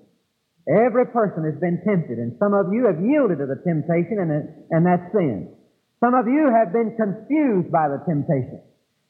Every 0.67 1.07
person 1.07 1.47
has 1.47 1.59
been 1.59 1.79
tempted, 1.87 2.19
and 2.19 2.35
some 2.39 2.53
of 2.53 2.71
you 2.71 2.87
have 2.87 2.99
yielded 2.99 3.39
to 3.39 3.47
the 3.47 3.59
temptation, 3.63 4.19
and, 4.19 4.31
and 4.71 4.85
that's 4.85 5.11
sin. 5.11 5.55
Some 6.03 6.15
of 6.15 6.27
you 6.27 6.51
have 6.51 6.75
been 6.75 6.99
confused 6.99 7.71
by 7.71 7.87
the 7.87 8.03
temptation, 8.03 8.59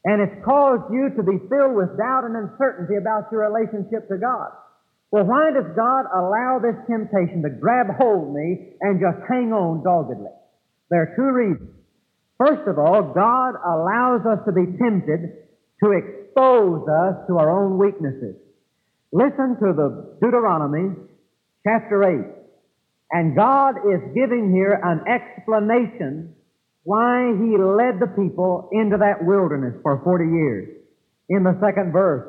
and 0.04 0.22
it's 0.22 0.44
caused 0.46 0.94
you 0.94 1.10
to 1.18 1.26
be 1.26 1.42
filled 1.50 1.74
with 1.74 1.98
doubt 1.98 2.22
and 2.22 2.38
uncertainty 2.38 2.94
about 2.94 3.34
your 3.34 3.50
relationship 3.50 4.06
to 4.06 4.16
God. 4.16 4.54
Well, 5.10 5.26
why 5.26 5.50
does 5.50 5.66
God 5.74 6.06
allow 6.14 6.62
this 6.62 6.78
temptation 6.86 7.42
to 7.42 7.50
grab 7.50 7.90
hold 7.98 8.28
of 8.28 8.34
me 8.34 8.78
and 8.80 9.02
just 9.02 9.18
hang 9.26 9.50
on 9.50 9.82
doggedly? 9.82 10.30
There 10.88 11.02
are 11.02 11.16
two 11.18 11.34
reasons. 11.34 11.74
First 12.38 12.62
of 12.68 12.78
all, 12.78 13.10
God 13.10 13.58
allows 13.58 14.22
us 14.26 14.46
to 14.46 14.52
be 14.54 14.78
tempted 14.78 15.50
to 15.82 15.90
expose 15.90 16.86
us 16.86 17.26
to 17.26 17.38
our 17.38 17.50
own 17.50 17.76
weaknesses. 17.76 18.36
Listen 19.10 19.58
to 19.58 19.74
the 19.74 20.18
Deuteronomy 20.22 20.94
chapter 21.66 22.06
8. 22.06 22.22
And 23.10 23.34
God 23.34 23.82
is 23.82 24.14
giving 24.14 24.54
here 24.54 24.78
an 24.78 25.02
explanation 25.10 26.34
why 26.84 27.32
He 27.36 27.56
led 27.58 27.98
the 28.00 28.12
people 28.14 28.68
into 28.72 28.96
that 28.98 29.24
wilderness 29.24 29.74
for 29.82 30.00
40 30.04 30.24
years. 30.24 30.68
In 31.28 31.42
the 31.42 31.58
second 31.60 31.92
verse, 31.92 32.28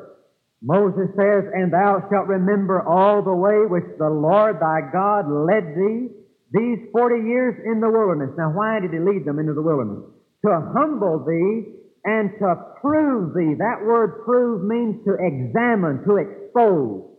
Moses 0.62 1.08
says, 1.16 1.44
And 1.52 1.72
thou 1.72 2.02
shalt 2.10 2.26
remember 2.26 2.82
all 2.82 3.22
the 3.22 3.34
way 3.34 3.68
which 3.68 3.86
the 3.98 4.10
Lord 4.10 4.56
thy 4.58 4.80
God 4.92 5.28
led 5.28 5.76
thee 5.76 6.08
these 6.52 6.78
40 6.92 7.28
years 7.28 7.54
in 7.64 7.80
the 7.80 7.90
wilderness. 7.90 8.34
Now, 8.36 8.50
why 8.50 8.80
did 8.80 8.92
He 8.92 8.98
lead 8.98 9.24
them 9.24 9.38
into 9.38 9.52
the 9.52 9.62
wilderness? 9.62 10.10
To 10.44 10.72
humble 10.74 11.24
thee 11.24 11.76
and 12.04 12.30
to 12.38 12.54
prove 12.80 13.34
thee. 13.34 13.54
That 13.58 13.84
word 13.84 14.24
prove 14.24 14.64
means 14.64 15.04
to 15.04 15.14
examine, 15.20 16.04
to 16.04 16.16
expose 16.16 17.16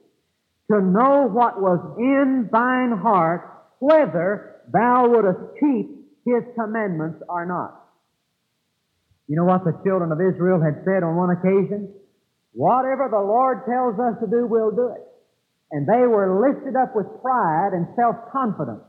to 0.72 0.82
know 0.82 1.30
what 1.32 1.62
was 1.62 1.80
in 1.98 2.50
thine 2.52 2.98
heart, 2.98 3.70
whether 3.80 4.62
thou 4.72 5.08
wouldst 5.08 5.60
keep 5.60 5.97
his 6.28 6.44
commandments 6.60 7.24
are 7.30 7.48
not. 7.48 7.88
You 9.28 9.36
know 9.36 9.48
what 9.48 9.64
the 9.64 9.76
children 9.84 10.12
of 10.12 10.20
Israel 10.20 10.60
had 10.60 10.84
said 10.84 11.04
on 11.04 11.16
one 11.16 11.32
occasion? 11.32 11.92
Whatever 12.52 13.08
the 13.12 13.20
Lord 13.20 13.68
tells 13.68 14.00
us 14.00 14.20
to 14.24 14.28
do, 14.28 14.48
we'll 14.48 14.72
do 14.72 14.92
it. 14.96 15.04
And 15.72 15.84
they 15.84 16.08
were 16.08 16.48
lifted 16.48 16.76
up 16.80 16.96
with 16.96 17.08
pride 17.22 17.76
and 17.76 17.92
self-confidence. 17.96 18.88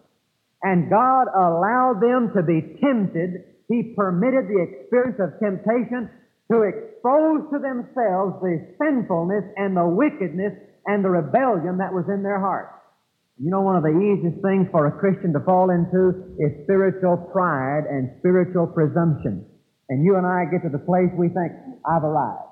And 0.63 0.91
God 0.91 1.27
allowed 1.35 1.99
them 1.99 2.31
to 2.39 2.43
be 2.47 2.79
tempted. 2.79 3.59
He 3.67 3.95
permitted 3.99 4.47
the 4.47 4.63
experience 4.63 5.19
of 5.19 5.39
temptation 5.43 6.11
to 6.51 6.63
expose 6.63 7.51
to 7.51 7.59
themselves 7.59 8.39
the 8.41 8.63
sinfulness 8.79 9.45
and 9.59 9.77
the 9.77 9.87
wickedness 9.87 10.55
and 10.87 11.05
the 11.05 11.11
rebellion 11.11 11.79
that 11.79 11.93
was 11.93 12.07
in 12.09 12.23
their 12.23 12.41
hearts. 12.41 12.78
You 13.39 13.51
know, 13.55 13.63
one 13.63 13.77
of 13.77 13.87
the 13.87 13.95
easiest 13.95 14.43
things 14.43 14.67
for 14.75 14.91
a 14.91 14.93
Christian 14.99 15.33
to 15.33 15.41
fall 15.47 15.71
into 15.71 16.11
is 16.43 16.51
spiritual 16.67 17.17
pride 17.31 17.87
and 17.87 18.11
spiritual 18.19 18.67
presumption. 18.67 19.47
And 19.89 20.05
you 20.05 20.17
and 20.17 20.27
I 20.27 20.45
get 20.51 20.67
to 20.67 20.71
the 20.75 20.83
place 20.83 21.07
we 21.15 21.29
think, 21.31 21.55
I've 21.87 22.03
arrived. 22.03 22.51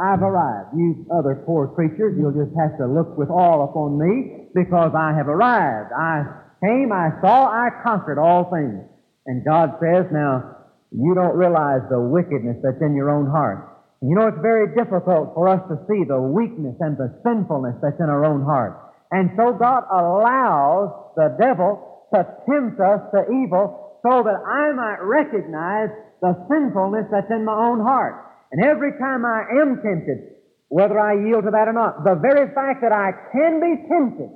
I've 0.00 0.22
arrived. 0.22 0.72
You 0.74 1.04
other 1.12 1.44
poor 1.44 1.68
creatures, 1.68 2.16
you'll 2.16 2.32
just 2.32 2.56
have 2.56 2.78
to 2.78 2.86
look 2.86 3.18
with 3.18 3.28
awe 3.28 3.68
upon 3.68 4.00
me 4.00 4.48
because 4.54 4.96
I 4.96 5.12
have 5.12 5.28
arrived. 5.28 5.92
I 5.92 6.24
came, 6.64 6.88
I 6.90 7.12
saw, 7.20 7.52
I 7.52 7.68
conquered 7.84 8.18
all 8.18 8.48
things. 8.48 8.80
And 9.26 9.44
God 9.44 9.76
says, 9.76 10.06
now, 10.10 10.56
you 10.90 11.12
don't 11.14 11.36
realize 11.36 11.84
the 11.90 12.00
wickedness 12.00 12.56
that's 12.62 12.80
in 12.80 12.96
your 12.96 13.10
own 13.10 13.28
heart. 13.28 13.76
You 14.00 14.14
know, 14.16 14.28
it's 14.28 14.40
very 14.40 14.74
difficult 14.74 15.34
for 15.34 15.48
us 15.48 15.60
to 15.68 15.76
see 15.84 16.04
the 16.08 16.16
weakness 16.16 16.76
and 16.80 16.96
the 16.96 17.12
sinfulness 17.22 17.76
that's 17.82 18.00
in 18.00 18.08
our 18.08 18.24
own 18.24 18.42
heart. 18.42 18.87
And 19.10 19.30
so 19.36 19.52
God 19.52 19.84
allows 19.90 21.12
the 21.16 21.36
devil 21.40 22.06
to 22.14 22.24
tempt 22.48 22.80
us 22.80 23.00
to 23.14 23.24
evil 23.32 24.00
so 24.02 24.22
that 24.22 24.38
I 24.46 24.72
might 24.72 25.00
recognize 25.02 25.88
the 26.20 26.34
sinfulness 26.48 27.06
that's 27.10 27.30
in 27.30 27.44
my 27.44 27.56
own 27.56 27.80
heart. 27.80 28.24
And 28.52 28.64
every 28.64 28.92
time 28.98 29.24
I 29.24 29.44
am 29.60 29.80
tempted, 29.82 30.36
whether 30.68 30.98
I 30.98 31.14
yield 31.14 31.44
to 31.44 31.50
that 31.50 31.68
or 31.68 31.72
not, 31.72 32.04
the 32.04 32.16
very 32.20 32.52
fact 32.54 32.80
that 32.82 32.92
I 32.92 33.12
can 33.32 33.60
be 33.60 33.88
tempted, 33.88 34.30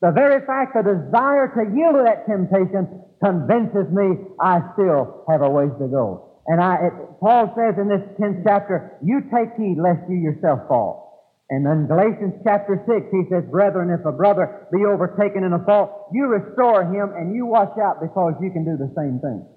the 0.00 0.12
very 0.12 0.44
fact, 0.46 0.74
the 0.74 0.82
desire 0.82 1.50
to 1.54 1.62
yield 1.74 1.94
to 1.98 2.02
that 2.06 2.26
temptation 2.26 3.02
convinces 3.22 3.90
me 3.90 4.30
I 4.40 4.60
still 4.74 5.24
have 5.28 5.42
a 5.42 5.50
ways 5.50 5.74
to 5.80 5.88
go. 5.88 6.38
And 6.46 6.60
I, 6.62 6.86
it, 6.86 6.92
Paul 7.20 7.52
says 7.54 7.74
in 7.78 7.88
this 7.88 8.02
10th 8.18 8.42
chapter, 8.46 8.98
you 9.02 9.22
take 9.30 9.54
heed 9.58 9.76
lest 9.78 10.08
you 10.08 10.16
yourself 10.16 10.60
fall. 10.68 11.07
And 11.48 11.64
in 11.64 11.88
Galatians 11.88 12.44
chapter 12.44 12.76
6, 12.84 13.08
he 13.08 13.24
says, 13.32 13.48
Brethren, 13.48 13.88
if 13.88 14.04
a 14.04 14.12
brother 14.12 14.68
be 14.68 14.84
overtaken 14.84 15.48
in 15.48 15.56
a 15.56 15.64
fault, 15.64 16.12
you 16.12 16.28
restore 16.28 16.84
him 16.84 17.16
and 17.16 17.32
you 17.32 17.48
watch 17.48 17.72
out 17.80 18.04
because 18.04 18.36
you 18.36 18.52
can 18.52 18.68
do 18.68 18.76
the 18.76 18.92
same 18.92 19.16
thing. 19.24 19.48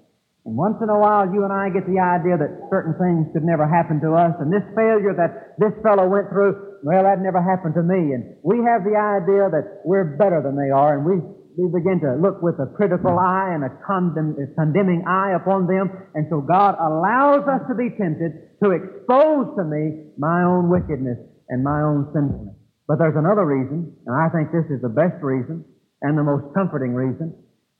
And 0.48 0.56
once 0.56 0.80
in 0.80 0.88
a 0.88 0.98
while, 0.98 1.28
you 1.28 1.44
and 1.44 1.52
I 1.52 1.68
get 1.68 1.84
the 1.84 2.00
idea 2.00 2.40
that 2.40 2.66
certain 2.72 2.96
things 2.96 3.28
could 3.36 3.44
never 3.44 3.68
happen 3.68 4.00
to 4.02 4.16
us, 4.18 4.34
and 4.40 4.50
this 4.50 4.64
failure 4.74 5.14
that 5.14 5.54
this 5.60 5.70
fellow 5.84 6.08
went 6.08 6.32
through, 6.34 6.82
well, 6.82 7.04
that 7.04 7.22
never 7.22 7.38
happened 7.38 7.78
to 7.78 7.84
me. 7.84 8.16
And 8.16 8.40
we 8.42 8.58
have 8.64 8.82
the 8.82 8.96
idea 8.98 9.52
that 9.52 9.84
we're 9.84 10.16
better 10.18 10.42
than 10.42 10.56
they 10.58 10.72
are, 10.72 10.98
and 10.98 11.04
we 11.06 11.20
we 11.52 11.68
begin 11.68 12.00
to 12.00 12.16
look 12.16 12.40
with 12.40 12.56
a 12.64 12.66
critical 12.74 13.12
eye 13.20 13.52
and 13.52 13.60
a, 13.60 13.68
condemn, 13.84 14.34
a 14.40 14.48
condemning 14.56 15.04
eye 15.06 15.36
upon 15.36 15.68
them. 15.68 15.92
And 16.14 16.24
so 16.32 16.40
God 16.40 16.80
allows 16.80 17.44
us 17.44 17.60
to 17.68 17.76
be 17.76 17.92
tempted 17.92 18.56
to 18.64 18.72
expose 18.72 19.52
to 19.60 19.64
me 19.68 20.16
my 20.16 20.48
own 20.48 20.72
wickedness 20.72 21.20
and 21.48 21.62
my 21.62 21.82
own 21.82 22.10
sinfulness. 22.12 22.54
But 22.86 22.98
there's 22.98 23.16
another 23.16 23.44
reason, 23.44 23.94
and 24.06 24.14
I 24.14 24.28
think 24.28 24.52
this 24.52 24.70
is 24.70 24.82
the 24.82 24.88
best 24.88 25.22
reason 25.22 25.64
and 26.02 26.18
the 26.18 26.22
most 26.22 26.52
comforting 26.54 26.94
reason. 26.94 27.34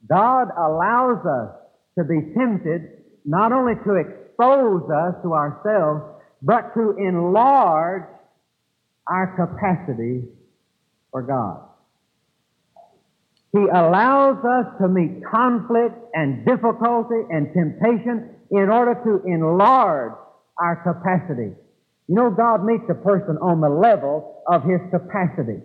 God 0.09 0.49
allows 0.57 1.25
us 1.27 1.55
to 1.99 2.05
be 2.05 2.33
tempted 2.35 3.03
not 3.25 3.53
only 3.53 3.75
to 3.85 3.95
expose 3.95 4.83
us 4.91 5.15
to 5.23 5.35
ourselves, 5.35 6.03
but 6.43 6.75
to 6.75 6.97
enlarge 6.99 8.05
our 9.07 9.27
capacity 9.37 10.23
for 11.11 11.23
God. 11.23 11.69
He 13.53 13.59
allows 13.59 14.43
us 14.45 14.67
to 14.81 14.89
meet 14.89 15.23
conflict 15.31 15.95
and 16.15 16.47
difficulty 16.47 17.21
and 17.31 17.53
temptation 17.53 18.31
in 18.51 18.71
order 18.71 18.95
to 19.05 19.29
enlarge 19.29 20.15
our 20.59 20.77
capacity. 20.77 21.53
You 22.13 22.21
know, 22.21 22.29
God 22.29 22.61
meets 22.69 22.85
a 22.93 23.01
person 23.01 23.41
on 23.41 23.65
the 23.65 23.73
level 23.73 24.45
of 24.45 24.69
his 24.69 24.85
capacity. 24.93 25.65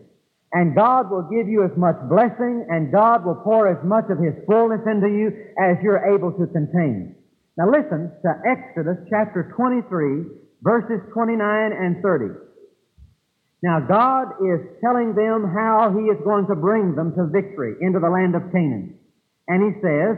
And 0.55 0.71
God 0.71 1.11
will 1.11 1.27
give 1.27 1.51
you 1.51 1.67
as 1.67 1.75
much 1.75 1.99
blessing 2.07 2.63
and 2.71 2.87
God 2.87 3.27
will 3.27 3.35
pour 3.43 3.67
as 3.67 3.83
much 3.83 4.07
of 4.07 4.15
his 4.15 4.31
fullness 4.47 4.79
into 4.87 5.11
you 5.11 5.27
as 5.59 5.75
you're 5.83 6.07
able 6.07 6.31
to 6.31 6.47
contain. 6.47 7.19
Now 7.59 7.67
listen 7.67 8.15
to 8.23 8.31
Exodus 8.47 8.95
chapter 9.11 9.51
23, 9.59 10.63
verses 10.63 11.03
29 11.11 11.35
and 11.75 11.99
30. 11.99 12.39
Now 13.59 13.83
God 13.83 14.39
is 14.39 14.63
telling 14.79 15.19
them 15.19 15.51
how 15.51 15.91
He 15.99 16.07
is 16.07 16.23
going 16.23 16.47
to 16.47 16.55
bring 16.55 16.95
them 16.95 17.11
to 17.19 17.27
victory 17.27 17.75
into 17.81 17.99
the 17.99 18.07
land 18.07 18.39
of 18.39 18.47
Canaan. 18.55 18.95
And 19.49 19.67
He 19.67 19.81
says, 19.83 20.15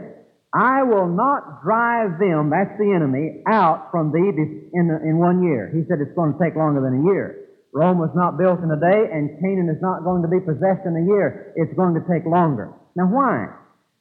I 0.54 0.82
will 0.82 1.06
not 1.06 1.62
drive 1.62 2.18
them, 2.18 2.50
that's 2.50 2.74
the 2.78 2.90
enemy, 2.90 3.42
out 3.46 3.90
from 3.90 4.10
thee 4.10 4.34
in, 4.74 4.90
in 5.06 5.18
one 5.18 5.42
year. 5.42 5.70
He 5.70 5.86
said 5.86 6.02
it's 6.02 6.14
going 6.16 6.34
to 6.34 6.38
take 6.42 6.56
longer 6.56 6.82
than 6.82 7.00
a 7.00 7.04
year. 7.06 7.46
Rome 7.72 7.98
was 7.98 8.10
not 8.16 8.36
built 8.36 8.58
in 8.58 8.70
a 8.70 8.80
day, 8.80 9.06
and 9.14 9.38
Canaan 9.38 9.70
is 9.70 9.80
not 9.80 10.02
going 10.02 10.22
to 10.22 10.28
be 10.28 10.40
possessed 10.40 10.82
in 10.86 10.96
a 10.98 11.06
year. 11.06 11.52
It's 11.54 11.72
going 11.74 11.94
to 11.94 12.02
take 12.10 12.26
longer. 12.26 12.74
Now 12.96 13.06
why? 13.06 13.46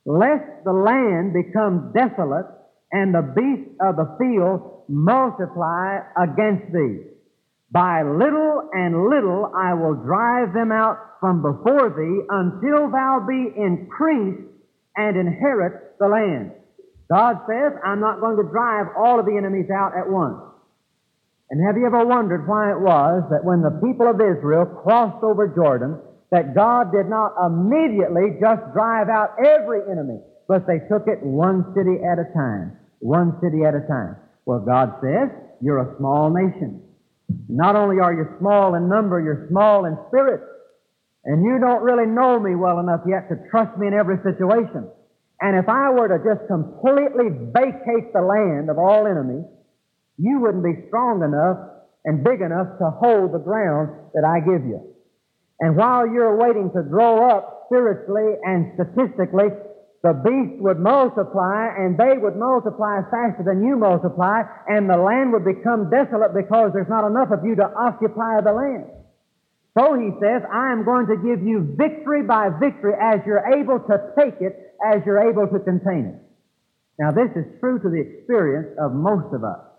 Lest 0.06 0.66
the 0.66 0.74
land 0.74 1.34
become 1.34 1.94
desolate 1.94 2.48
and 2.92 3.14
the 3.14 3.22
beasts 3.22 3.78
of 3.82 3.96
the 3.96 4.18
field 4.18 4.84
multiply 4.90 6.00
against 6.18 6.74
thee. 6.74 7.06
By 7.72 8.02
little 8.02 8.70
and 8.74 9.10
little 9.10 9.52
I 9.56 9.76
will 9.76 9.94
drive 9.94 10.54
them 10.54 10.72
out 10.72 10.98
from 11.20 11.44
before 11.44 11.94
thee 11.94 12.26
until 12.30 12.90
thou 12.90 13.24
be 13.28 13.54
increased 13.56 14.42
and 14.98 15.16
inherit 15.16 15.89
the 16.00 16.08
land. 16.08 16.52
God 17.10 17.42
says, 17.50 17.74
I'm 17.84 18.00
not 18.00 18.20
going 18.20 18.38
to 18.38 18.52
drive 18.52 18.88
all 18.98 19.20
of 19.20 19.26
the 19.26 19.36
enemies 19.36 19.70
out 19.74 19.98
at 19.98 20.10
once. 20.10 20.38
And 21.50 21.66
have 21.66 21.78
you 21.78 21.88
ever 21.88 22.06
wondered 22.06 22.48
why 22.48 22.70
it 22.72 22.80
was 22.80 23.24
that 23.32 23.44
when 23.44 23.62
the 23.62 23.74
people 23.82 24.06
of 24.06 24.22
Israel 24.22 24.66
crossed 24.66 25.24
over 25.24 25.50
Jordan, 25.50 25.98
that 26.32 26.54
God 26.54 26.92
did 26.94 27.10
not 27.10 27.34
immediately 27.42 28.38
just 28.40 28.62
drive 28.74 29.10
out 29.10 29.34
every 29.42 29.82
enemy, 29.90 30.22
but 30.48 30.68
they 30.68 30.78
took 30.86 31.10
it 31.10 31.26
one 31.26 31.74
city 31.74 31.98
at 32.06 32.22
a 32.22 32.30
time, 32.38 32.78
one 33.00 33.34
city 33.42 33.66
at 33.66 33.74
a 33.74 33.82
time. 33.90 34.16
Well, 34.46 34.60
God 34.62 35.02
says, 35.02 35.34
you're 35.62 35.82
a 35.82 35.98
small 35.98 36.30
nation. 36.30 36.86
Not 37.50 37.76
only 37.76 38.00
are 38.00 38.14
you 38.14 38.26
small 38.38 38.76
in 38.76 38.88
number, 38.88 39.20
you're 39.20 39.48
small 39.50 39.86
in 39.86 39.98
spirit. 40.08 40.42
And 41.26 41.44
you 41.44 41.60
don't 41.60 41.82
really 41.82 42.06
know 42.06 42.40
me 42.40 42.56
well 42.56 42.80
enough 42.80 43.02
yet 43.08 43.28
to 43.30 43.36
trust 43.50 43.78
me 43.78 43.88
in 43.88 43.94
every 43.94 44.18
situation. 44.22 44.88
And 45.42 45.58
if 45.58 45.70
I 45.70 45.90
were 45.92 46.08
to 46.08 46.20
just 46.20 46.48
completely 46.48 47.32
vacate 47.56 48.12
the 48.14 48.22
land 48.22 48.70
of 48.70 48.78
all 48.78 49.08
enemies, 49.08 49.46
you 50.18 50.40
wouldn't 50.40 50.64
be 50.64 50.88
strong 50.88 51.24
enough 51.24 51.58
and 52.04 52.24
big 52.24 52.42
enough 52.42 52.68
to 52.80 52.92
hold 53.00 53.34
the 53.34 53.40
ground 53.40 54.12
that 54.14 54.28
I 54.28 54.40
give 54.40 54.68
you. 54.68 54.84
And 55.60 55.76
while 55.76 56.08
you're 56.08 56.36
waiting 56.36 56.72
to 56.76 56.84
grow 56.84 57.30
up 57.30 57.68
spiritually 57.68 58.36
and 58.44 58.76
statistically, 58.76 59.48
the 60.04 60.14
beast 60.24 60.64
would 60.64 60.80
multiply 60.80 61.76
and 61.76 61.98
they 61.98 62.18
would 62.18 62.36
multiply 62.36 63.04
faster 63.12 63.44
than 63.44 63.64
you 63.64 63.76
multiply 63.76 64.44
and 64.68 64.90
the 64.90 64.96
land 64.96 65.34
would 65.34 65.44
become 65.44 65.90
desolate 65.92 66.34
because 66.34 66.72
there's 66.72 66.88
not 66.88 67.08
enough 67.08 67.32
of 67.32 67.44
you 67.44 67.56
to 67.56 67.68
occupy 67.68 68.40
the 68.40 68.52
land. 68.52 68.88
So 69.78 69.94
he 69.94 70.10
says, 70.20 70.42
I 70.52 70.72
am 70.72 70.84
going 70.84 71.08
to 71.08 71.16
give 71.16 71.46
you 71.46 71.76
victory 71.78 72.24
by 72.24 72.50
victory 72.50 72.94
as 73.00 73.22
you're 73.26 73.46
able 73.54 73.80
to 73.80 73.96
take 74.18 74.42
it, 74.42 74.76
as 74.82 75.02
you're 75.06 75.30
able 75.30 75.48
to 75.48 75.60
contain 75.60 76.16
it. 76.16 76.18
Now 76.98 77.12
this 77.12 77.30
is 77.36 77.46
true 77.60 77.80
to 77.80 77.90
the 77.90 78.02
experience 78.02 78.76
of 78.80 78.94
most 78.94 79.34
of 79.34 79.44
us. 79.44 79.70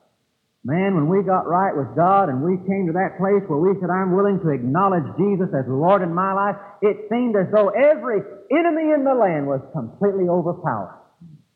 Man, 0.63 0.93
when 0.93 1.09
we 1.09 1.25
got 1.25 1.49
right 1.49 1.73
with 1.73 1.97
God 1.97 2.29
and 2.29 2.45
we 2.45 2.61
came 2.69 2.85
to 2.87 2.93
that 2.93 3.17
place 3.17 3.41
where 3.49 3.61
we 3.61 3.73
said, 3.81 3.89
I'm 3.89 4.13
willing 4.13 4.41
to 4.45 4.53
acknowledge 4.53 5.09
Jesus 5.17 5.49
as 5.57 5.65
Lord 5.65 6.05
in 6.05 6.13
my 6.13 6.37
life, 6.37 6.57
it 6.85 7.09
seemed 7.09 7.33
as 7.33 7.49
though 7.49 7.73
every 7.73 8.21
enemy 8.53 8.93
in 8.93 9.01
the 9.05 9.17
land 9.17 9.49
was 9.49 9.65
completely 9.73 10.29
overpowered. 10.29 11.01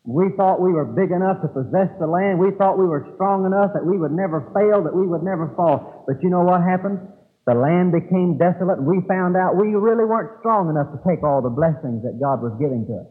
We 0.05 0.33
thought 0.37 0.61
we 0.61 0.73
were 0.73 0.85
big 0.85 1.09
enough 1.09 1.41
to 1.41 1.49
possess 1.49 1.89
the 2.01 2.05
land. 2.05 2.37
We 2.37 2.53
thought 2.57 2.77
we 2.77 2.85
were 2.85 3.05
strong 3.13 3.45
enough 3.45 3.73
that 3.73 3.85
we 3.85 3.97
would 3.97 4.13
never 4.13 4.41
fail, 4.53 4.81
that 4.85 4.93
we 4.93 5.05
would 5.05 5.21
never 5.21 5.53
fall. 5.57 6.05
But 6.05 6.21
you 6.21 6.29
know 6.29 6.41
what 6.41 6.61
happened? 6.61 7.01
The 7.45 7.53
land 7.53 7.93
became 7.93 8.41
desolate 8.41 8.81
we 8.81 9.05
found 9.05 9.37
out 9.37 9.53
we 9.53 9.77
really 9.77 10.05
weren't 10.05 10.41
strong 10.41 10.69
enough 10.73 10.89
to 10.89 10.99
take 11.05 11.21
all 11.21 11.45
the 11.45 11.53
blessings 11.53 12.01
that 12.01 12.17
God 12.17 12.41
was 12.41 12.57
giving 12.57 12.89
to 12.89 13.05
us. 13.05 13.09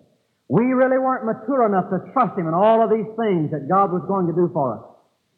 We 0.50 0.74
really 0.74 0.98
weren't 0.98 1.24
mature 1.24 1.64
enough 1.64 1.88
to 1.94 2.02
trust 2.12 2.34
Him 2.34 2.50
in 2.50 2.54
all 2.54 2.82
of 2.82 2.90
these 2.90 3.08
things 3.14 3.54
that 3.54 3.70
God 3.70 3.94
was 3.94 4.02
going 4.10 4.26
to 4.26 4.34
do 4.34 4.50
for 4.50 4.74
us. 4.74 4.84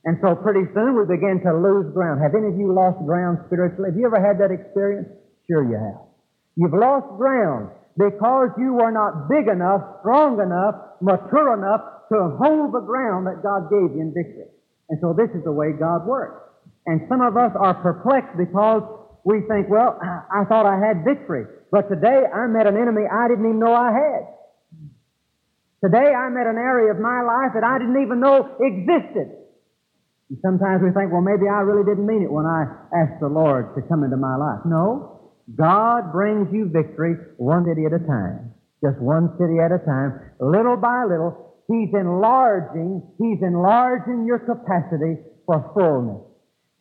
And 0.08 0.16
so 0.24 0.34
pretty 0.34 0.64
soon 0.72 0.96
we 0.96 1.04
began 1.04 1.44
to 1.44 1.52
lose 1.52 1.92
ground. 1.92 2.22
Have 2.22 2.32
any 2.32 2.48
of 2.48 2.56
you 2.56 2.72
lost 2.72 3.02
ground 3.04 3.44
spiritually? 3.46 3.90
Have 3.92 3.98
you 3.98 4.06
ever 4.06 4.22
had 4.22 4.40
that 4.40 4.54
experience? 4.54 5.12
Sure 5.44 5.66
you 5.66 5.76
have. 5.76 6.00
You've 6.56 6.74
lost 6.74 7.10
ground 7.18 7.74
because 7.98 8.54
you 8.56 8.72
were 8.74 8.94
not 8.94 9.28
big 9.28 9.50
enough, 9.50 10.00
strong 10.00 10.40
enough, 10.40 10.74
mature 11.02 11.52
enough 11.52 11.82
to 12.12 12.38
hold 12.38 12.72
the 12.72 12.86
ground 12.86 13.26
that 13.26 13.42
God 13.42 13.68
gave 13.68 13.92
you 13.92 14.00
in 14.00 14.14
victory. 14.14 14.48
And 14.88 14.98
so 15.02 15.12
this 15.12 15.28
is 15.34 15.42
the 15.44 15.52
way 15.52 15.74
God 15.74 16.06
works. 16.06 16.45
And 16.86 17.02
some 17.08 17.20
of 17.20 17.36
us 17.36 17.52
are 17.58 17.74
perplexed 17.74 18.38
because 18.38 18.82
we 19.24 19.42
think, 19.50 19.68
well, 19.68 19.98
I 20.30 20.44
thought 20.46 20.66
I 20.66 20.78
had 20.78 21.02
victory. 21.04 21.44
But 21.70 21.90
today 21.90 22.22
I 22.30 22.46
met 22.46 22.66
an 22.66 22.78
enemy 22.78 23.02
I 23.10 23.26
didn't 23.26 23.44
even 23.44 23.58
know 23.58 23.74
I 23.74 23.90
had. 23.90 24.22
Today 25.82 26.14
I 26.14 26.30
met 26.30 26.46
an 26.46 26.56
area 26.56 26.94
of 26.94 26.98
my 26.98 27.22
life 27.26 27.52
that 27.54 27.66
I 27.66 27.78
didn't 27.78 28.00
even 28.02 28.20
know 28.20 28.54
existed. 28.62 29.34
And 30.30 30.38
sometimes 30.42 30.82
we 30.82 30.90
think, 30.90 31.10
well, 31.10 31.22
maybe 31.22 31.46
I 31.50 31.62
really 31.62 31.84
didn't 31.86 32.06
mean 32.06 32.22
it 32.22 32.30
when 32.30 32.46
I 32.46 32.66
asked 32.94 33.20
the 33.20 33.28
Lord 33.28 33.74
to 33.74 33.82
come 33.82 34.02
into 34.02 34.16
my 34.16 34.34
life. 34.34 34.62
No. 34.64 35.34
God 35.54 36.10
brings 36.10 36.50
you 36.52 36.70
victory 36.70 37.14
one 37.36 37.66
city 37.66 37.86
at 37.86 37.94
a 37.94 38.02
time. 38.02 38.54
Just 38.82 38.98
one 38.98 39.30
city 39.38 39.62
at 39.62 39.70
a 39.70 39.78
time. 39.78 40.18
Little 40.40 40.76
by 40.76 41.06
little, 41.06 41.54
He's 41.68 41.94
enlarging, 41.94 43.02
He's 43.18 43.42
enlarging 43.42 44.26
your 44.26 44.38
capacity 44.38 45.22
for 45.46 45.70
fullness. 45.74 46.25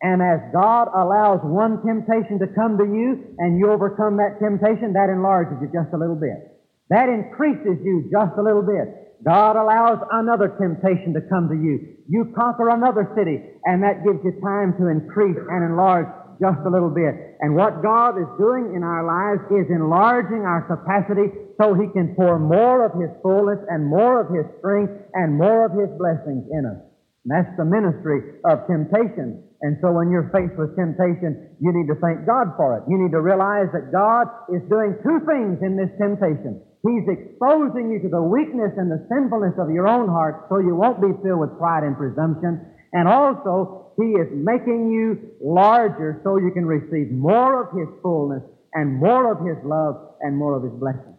And 0.06 0.22
as 0.22 0.38
God 0.54 0.86
allows 0.94 1.42
one 1.42 1.82
temptation 1.82 2.38
to 2.38 2.46
come 2.54 2.78
to 2.78 2.86
you 2.86 3.34
and 3.42 3.58
you 3.58 3.74
overcome 3.74 4.22
that 4.22 4.38
temptation, 4.38 4.94
that 4.94 5.10
enlarges 5.10 5.58
you 5.58 5.68
just 5.74 5.90
a 5.94 5.98
little 5.98 6.16
bit. 6.16 6.62
That 6.94 7.10
increases 7.10 7.82
you 7.82 8.06
just 8.14 8.38
a 8.38 8.46
little 8.46 8.62
bit. 8.62 8.86
God 9.26 9.58
allows 9.58 9.98
another 10.14 10.54
temptation 10.62 11.18
to 11.18 11.26
come 11.26 11.50
to 11.50 11.58
you. 11.58 12.06
You 12.06 12.30
conquer 12.38 12.70
another 12.70 13.10
city, 13.18 13.42
and 13.66 13.82
that 13.82 14.06
gives 14.06 14.22
you 14.22 14.38
time 14.46 14.78
to 14.78 14.94
increase 14.94 15.42
and 15.42 15.66
enlarge 15.66 16.06
just 16.38 16.62
a 16.62 16.70
little 16.70 16.94
bit. 16.94 17.42
And 17.42 17.58
what 17.58 17.82
God 17.82 18.22
is 18.22 18.30
doing 18.38 18.78
in 18.78 18.86
our 18.86 19.02
lives 19.02 19.50
is 19.50 19.66
enlarging 19.74 20.46
our 20.46 20.70
capacity 20.70 21.34
so 21.58 21.74
He 21.74 21.90
can 21.98 22.14
pour 22.14 22.38
more 22.38 22.86
of 22.86 22.94
His 22.94 23.10
fullness 23.26 23.58
and 23.74 23.90
more 23.90 24.22
of 24.22 24.30
His 24.30 24.46
strength 24.62 24.94
and 25.18 25.34
more 25.34 25.66
of 25.66 25.74
His 25.74 25.90
blessings 25.98 26.46
in 26.54 26.70
us. 26.70 26.78
And 27.26 27.34
that's 27.34 27.58
the 27.58 27.66
ministry 27.66 28.38
of 28.46 28.70
temptation. 28.70 29.45
And 29.66 29.82
so 29.82 29.90
when 29.90 30.14
you're 30.14 30.30
faced 30.30 30.54
with 30.62 30.78
temptation, 30.78 31.58
you 31.58 31.74
need 31.74 31.90
to 31.90 31.98
thank 31.98 32.30
God 32.30 32.54
for 32.54 32.78
it. 32.78 32.86
You 32.86 33.02
need 33.02 33.10
to 33.18 33.22
realize 33.26 33.66
that 33.74 33.90
God 33.90 34.30
is 34.54 34.62
doing 34.70 34.94
two 35.02 35.26
things 35.26 35.58
in 35.66 35.74
this 35.74 35.90
temptation. 35.98 36.62
He's 36.86 37.10
exposing 37.10 37.90
you 37.90 37.98
to 38.06 38.10
the 38.14 38.22
weakness 38.22 38.78
and 38.78 38.94
the 38.94 39.02
sinfulness 39.10 39.58
of 39.58 39.74
your 39.74 39.90
own 39.90 40.06
heart 40.06 40.46
so 40.54 40.62
you 40.62 40.78
won't 40.78 41.02
be 41.02 41.10
filled 41.26 41.42
with 41.42 41.58
pride 41.58 41.82
and 41.82 41.98
presumption. 41.98 42.62
And 42.94 43.10
also, 43.10 43.90
He 43.98 44.14
is 44.14 44.30
making 44.38 44.94
you 44.94 45.34
larger 45.42 46.22
so 46.22 46.38
you 46.38 46.54
can 46.54 46.70
receive 46.70 47.10
more 47.10 47.66
of 47.66 47.74
His 47.74 47.90
fullness 48.06 48.46
and 48.78 49.02
more 49.02 49.34
of 49.34 49.42
His 49.42 49.58
love 49.66 50.14
and 50.22 50.38
more 50.38 50.54
of 50.54 50.62
His 50.62 50.78
blessing. 50.78 51.18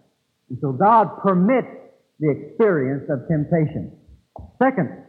And 0.55 0.59
so 0.63 0.71
God 0.71 1.19
permits 1.19 1.67
the 2.23 2.31
experience 2.31 3.11
of 3.11 3.27
temptation. 3.27 3.91
Second, 4.63 5.03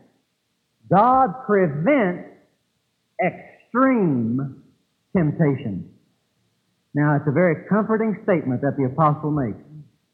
God 0.89 1.45
prevents 1.45 2.33
extreme 3.23 4.63
temptation. 5.15 5.91
Now, 6.93 7.15
it's 7.15 7.27
a 7.27 7.31
very 7.31 7.67
comforting 7.69 8.19
statement 8.23 8.61
that 8.61 8.75
the 8.77 8.85
apostle 8.85 9.31
makes. 9.31 9.59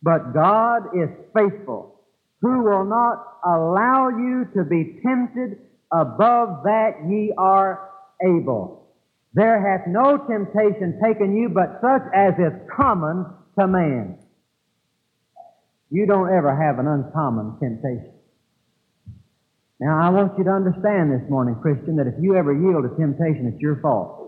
But 0.02 0.34
God 0.34 0.96
is 0.96 1.10
faithful, 1.34 2.02
who 2.42 2.64
will 2.64 2.84
not 2.84 3.24
allow 3.46 4.10
you 4.10 4.46
to 4.56 4.64
be 4.66 5.00
tempted 5.06 5.60
above 5.92 6.64
that 6.64 7.06
ye 7.08 7.34
are 7.38 7.90
able. 8.22 8.88
There 9.34 9.60
hath 9.62 9.88
no 9.88 10.18
temptation 10.18 11.00
taken 11.04 11.36
you 11.36 11.50
but 11.50 11.80
such 11.82 12.04
as 12.14 12.34
is 12.38 12.54
common 12.76 13.26
to 13.58 13.68
man. 13.68 14.20
You 15.90 16.06
don't 16.06 16.30
ever 16.30 16.56
have 16.56 16.80
an 16.80 16.88
uncommon 16.88 17.58
temptation. 17.60 18.13
Now, 19.84 20.00
I 20.00 20.10
want 20.12 20.38
you 20.38 20.46
to 20.46 20.50
understand 20.50 21.12
this 21.12 21.30
morning, 21.30 21.56
Christian, 21.62 21.98
that 21.98 22.08
if 22.08 22.14
you 22.22 22.38
ever 22.38 22.56
yield 22.56 22.88
to 22.88 22.96
temptation, 22.96 23.52
it's 23.52 23.60
your 23.60 23.82
fault. 23.82 24.24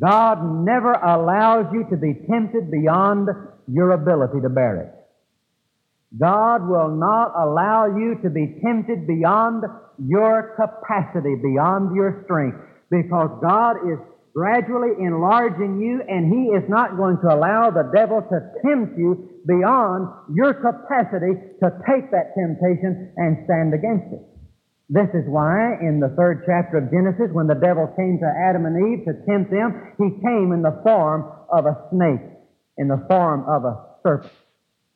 God 0.00 0.64
never 0.64 0.92
allows 0.92 1.66
you 1.74 1.84
to 1.90 1.98
be 1.98 2.14
tempted 2.26 2.70
beyond 2.70 3.28
your 3.68 3.90
ability 3.90 4.40
to 4.40 4.48
bear 4.48 4.80
it. 4.80 4.94
God 6.18 6.66
will 6.66 6.88
not 6.96 7.36
allow 7.36 7.84
you 7.84 8.16
to 8.22 8.30
be 8.30 8.56
tempted 8.64 9.06
beyond 9.06 9.64
your 9.98 10.56
capacity, 10.56 11.36
beyond 11.36 11.94
your 11.94 12.22
strength, 12.24 12.56
because 12.88 13.28
God 13.42 13.76
is 13.92 13.98
gradually 14.34 14.96
enlarging 14.98 15.80
you 15.80 16.00
and 16.08 16.32
He 16.32 16.56
is 16.56 16.64
not 16.68 16.96
going 16.96 17.18
to 17.20 17.28
allow 17.28 17.70
the 17.70 17.90
devil 17.94 18.20
to 18.20 18.38
tempt 18.64 18.96
you 18.96 19.40
beyond 19.46 20.08
your 20.34 20.54
capacity 20.54 21.36
to 21.60 21.68
take 21.84 22.10
that 22.10 22.32
temptation 22.32 23.12
and 23.16 23.44
stand 23.44 23.74
against 23.74 24.12
it. 24.12 24.24
This 24.88 25.08
is 25.14 25.24
why 25.24 25.80
in 25.80 26.00
the 26.00 26.12
third 26.16 26.44
chapter 26.44 26.76
of 26.76 26.92
Genesis, 26.92 27.32
when 27.32 27.46
the 27.46 27.56
devil 27.56 27.88
came 27.96 28.20
to 28.20 28.28
Adam 28.28 28.66
and 28.66 28.76
Eve 28.76 29.04
to 29.08 29.14
tempt 29.24 29.50
them, 29.50 29.96
he 29.96 30.20
came 30.20 30.52
in 30.52 30.60
the 30.60 30.80
form 30.84 31.24
of 31.48 31.64
a 31.64 31.88
snake 31.90 32.24
in 32.76 32.88
the 32.88 33.04
form 33.08 33.44
of 33.48 33.64
a 33.64 33.76
serpent. 34.02 34.32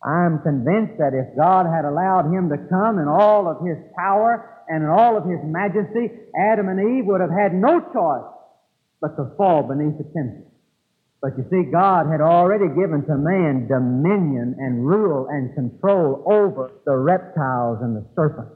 I'm 0.05 0.40
convinced 0.44 0.99
that 0.99 1.16
if 1.16 1.37
God 1.37 1.66
had 1.66 1.85
allowed 1.85 2.29
him 2.29 2.49
to 2.51 2.61
come 2.68 2.99
in 2.99 3.09
all 3.09 3.49
of 3.49 3.64
his 3.64 3.77
power 3.96 4.62
and 4.68 4.85
in 4.85 4.90
all 4.90 5.16
of 5.16 5.25
his 5.25 5.40
majesty, 5.42 6.12
Adam 6.37 6.68
and 6.68 6.79
Eve 6.79 7.07
would 7.07 7.20
have 7.20 7.33
had 7.33 7.55
no 7.55 7.81
choice 7.81 8.36
but 9.07 9.23
to 9.23 9.37
fall 9.37 9.62
beneath 9.62 9.99
the 9.99 10.05
temptation. 10.05 10.51
But 11.23 11.38
you 11.38 11.47
see, 11.51 11.71
God 11.71 12.07
had 12.11 12.21
already 12.21 12.69
given 12.69 13.03
to 13.07 13.16
man 13.16 13.66
dominion 13.66 14.57
and 14.59 14.87
rule 14.87 15.29
and 15.31 15.55
control 15.55 16.23
over 16.27 16.71
the 16.85 16.97
reptiles 16.97 17.79
and 17.83 17.97
the 17.97 18.05
serpents. 18.14 18.55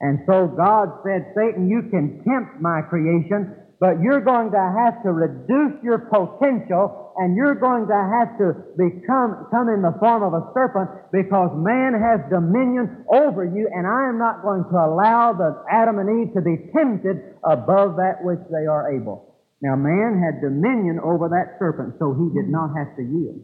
And 0.00 0.20
so 0.26 0.46
God 0.46 0.88
said, 1.04 1.32
Satan, 1.36 1.68
you 1.68 1.82
can 1.90 2.22
tempt 2.24 2.60
my 2.60 2.82
creation, 2.82 3.54
but 3.80 4.00
you're 4.00 4.20
going 4.20 4.50
to 4.50 4.74
have 4.82 5.02
to 5.04 5.12
reduce 5.12 5.82
your 5.82 5.98
potential 5.98 7.12
and 7.18 7.36
you're 7.36 7.54
going 7.54 7.86
to 7.88 7.96
have 7.96 8.36
to 8.38 8.52
become 8.76 9.48
come 9.50 9.68
in 9.68 9.80
the 9.80 9.94
form 10.00 10.22
of 10.22 10.34
a 10.34 10.52
serpent 10.52 10.90
because 11.12 11.50
man 11.56 11.96
has 11.96 12.20
dominion 12.28 13.04
over 13.08 13.44
you 13.44 13.68
and 13.72 13.86
I 13.86 14.08
am 14.08 14.18
not 14.18 14.42
going 14.42 14.64
to 14.64 14.76
allow 14.76 15.32
the 15.32 15.64
Adam 15.70 15.98
and 15.98 16.28
Eve 16.28 16.34
to 16.34 16.42
be 16.42 16.56
tempted 16.76 17.36
above 17.44 17.96
that 17.96 18.20
which 18.20 18.40
they 18.50 18.66
are 18.66 18.92
able. 18.92 19.35
Now 19.62 19.76
man 19.76 20.20
had 20.20 20.44
dominion 20.44 21.00
over 21.00 21.28
that 21.32 21.56
serpent, 21.58 21.96
so 21.98 22.12
he 22.12 22.28
did 22.36 22.52
not 22.52 22.76
have 22.76 22.96
to 22.96 23.02
yield. 23.02 23.40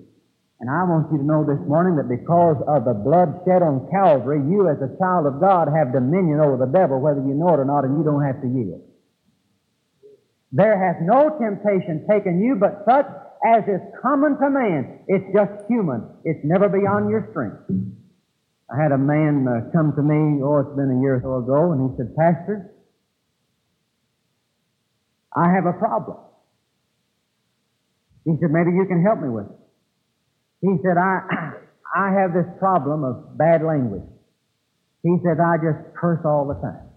And 0.60 0.70
I 0.70 0.86
want 0.86 1.10
you 1.10 1.18
to 1.18 1.26
know 1.26 1.42
this 1.42 1.58
morning 1.66 1.98
that 1.98 2.06
because 2.06 2.60
of 2.70 2.86
the 2.86 2.94
blood 2.94 3.42
shed 3.42 3.66
on 3.66 3.90
Calvary, 3.90 4.38
you 4.46 4.70
as 4.70 4.78
a 4.78 4.94
child 4.94 5.26
of 5.26 5.42
God 5.42 5.66
have 5.66 5.90
dominion 5.90 6.38
over 6.38 6.54
the 6.54 6.70
devil, 6.70 7.02
whether 7.02 7.18
you 7.18 7.34
know 7.34 7.50
it 7.50 7.58
or 7.58 7.66
not, 7.66 7.82
and 7.82 7.98
you 7.98 8.04
don't 8.06 8.22
have 8.22 8.38
to 8.44 8.46
yield. 8.46 8.78
There 10.52 10.76
hath 10.78 11.00
no 11.02 11.34
temptation 11.40 12.06
taken 12.06 12.38
you 12.38 12.54
but 12.60 12.84
such 12.84 13.08
as 13.42 13.64
is 13.66 13.82
common 14.00 14.38
to 14.38 14.50
man. 14.50 15.02
It's 15.08 15.26
just 15.34 15.66
human. 15.66 16.06
It's 16.22 16.44
never 16.44 16.68
beyond 16.68 17.10
your 17.10 17.26
strength. 17.32 17.66
I 18.70 18.80
had 18.80 18.92
a 18.92 18.98
man 18.98 19.48
uh, 19.48 19.72
come 19.72 19.92
to 19.96 20.02
me, 20.02 20.40
oh, 20.44 20.62
it's 20.62 20.76
been 20.76 20.94
a 20.94 21.00
year 21.02 21.18
or 21.18 21.22
so 21.26 21.42
ago, 21.42 21.72
and 21.72 21.90
he 21.90 21.96
said, 21.96 22.14
Pastor, 22.14 22.70
I 25.36 25.50
have 25.52 25.66
a 25.66 25.72
problem. 25.72 26.18
He 28.24 28.32
said, 28.40 28.50
maybe 28.50 28.70
you 28.70 28.86
can 28.86 29.02
help 29.02 29.20
me 29.20 29.28
with 29.28 29.46
it. 29.46 29.58
He 30.60 30.76
said, 30.82 30.96
I, 30.96 31.20
I 31.96 32.12
have 32.12 32.32
this 32.32 32.46
problem 32.58 33.04
of 33.04 33.36
bad 33.36 33.62
language. 33.62 34.06
He 35.02 35.16
says, 35.24 35.38
I 35.42 35.56
just 35.56 35.94
curse 35.96 36.20
all 36.24 36.46
the 36.46 36.54
time. 36.60 36.88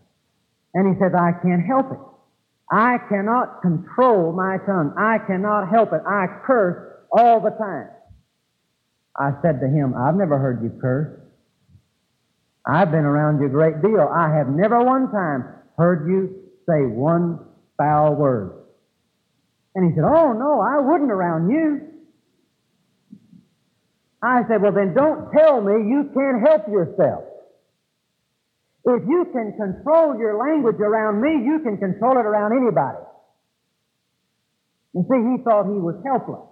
And 0.74 0.94
he 0.94 1.00
says, 1.02 1.14
I 1.18 1.32
can't 1.42 1.66
help 1.66 1.92
it. 1.92 2.00
I 2.72 2.98
cannot 3.10 3.62
control 3.62 4.34
my 4.34 4.58
tongue. 4.66 4.94
I 4.98 5.18
cannot 5.26 5.70
help 5.70 5.94
it. 5.94 6.02
I 6.06 6.26
curse 6.46 7.06
all 7.12 7.40
the 7.40 7.52
time. 7.52 7.90
I 9.18 9.32
said 9.42 9.60
to 9.62 9.68
him, 9.68 9.94
I've 9.96 10.16
never 10.16 10.38
heard 10.38 10.62
you 10.62 10.78
curse. 10.82 11.20
I've 12.68 12.92
been 12.92 13.06
around 13.06 13.40
you 13.40 13.48
a 13.48 13.50
great 13.50 13.82
deal. 13.82 14.10
I 14.12 14.36
have 14.36 14.50
never 14.50 14.84
one 14.84 15.12
time 15.12 15.46
heard 15.78 16.10
you 16.10 16.36
say 16.68 16.86
one 16.86 17.40
foul 17.78 18.16
word. 18.16 18.64
And 19.76 19.90
he 19.90 19.96
said, 19.96 20.06
Oh, 20.06 20.34
no, 20.34 20.62
I 20.62 20.80
wouldn't 20.80 21.12
around 21.12 21.50
you. 21.50 21.82
I 24.24 24.42
said, 24.48 24.62
Well, 24.62 24.72
then 24.72 24.94
don't 24.94 25.32
tell 25.32 25.62
me 25.62 25.74
you 25.90 26.10
can't 26.14 26.42
help 26.48 26.68
yourself. 26.68 27.24
If 28.86 29.02
you 29.08 29.26
can 29.34 29.54
control 29.58 30.18
your 30.18 30.38
language 30.38 30.80
around 30.80 31.20
me, 31.20 31.44
you 31.44 31.60
can 31.60 31.78
control 31.78 32.14
it 32.14 32.26
around 32.26 32.54
anybody. 32.54 33.02
You 34.94 35.04
see, 35.10 35.22
he 35.36 35.44
thought 35.44 35.66
he 35.66 35.82
was 35.82 35.96
helpless. 36.06 36.46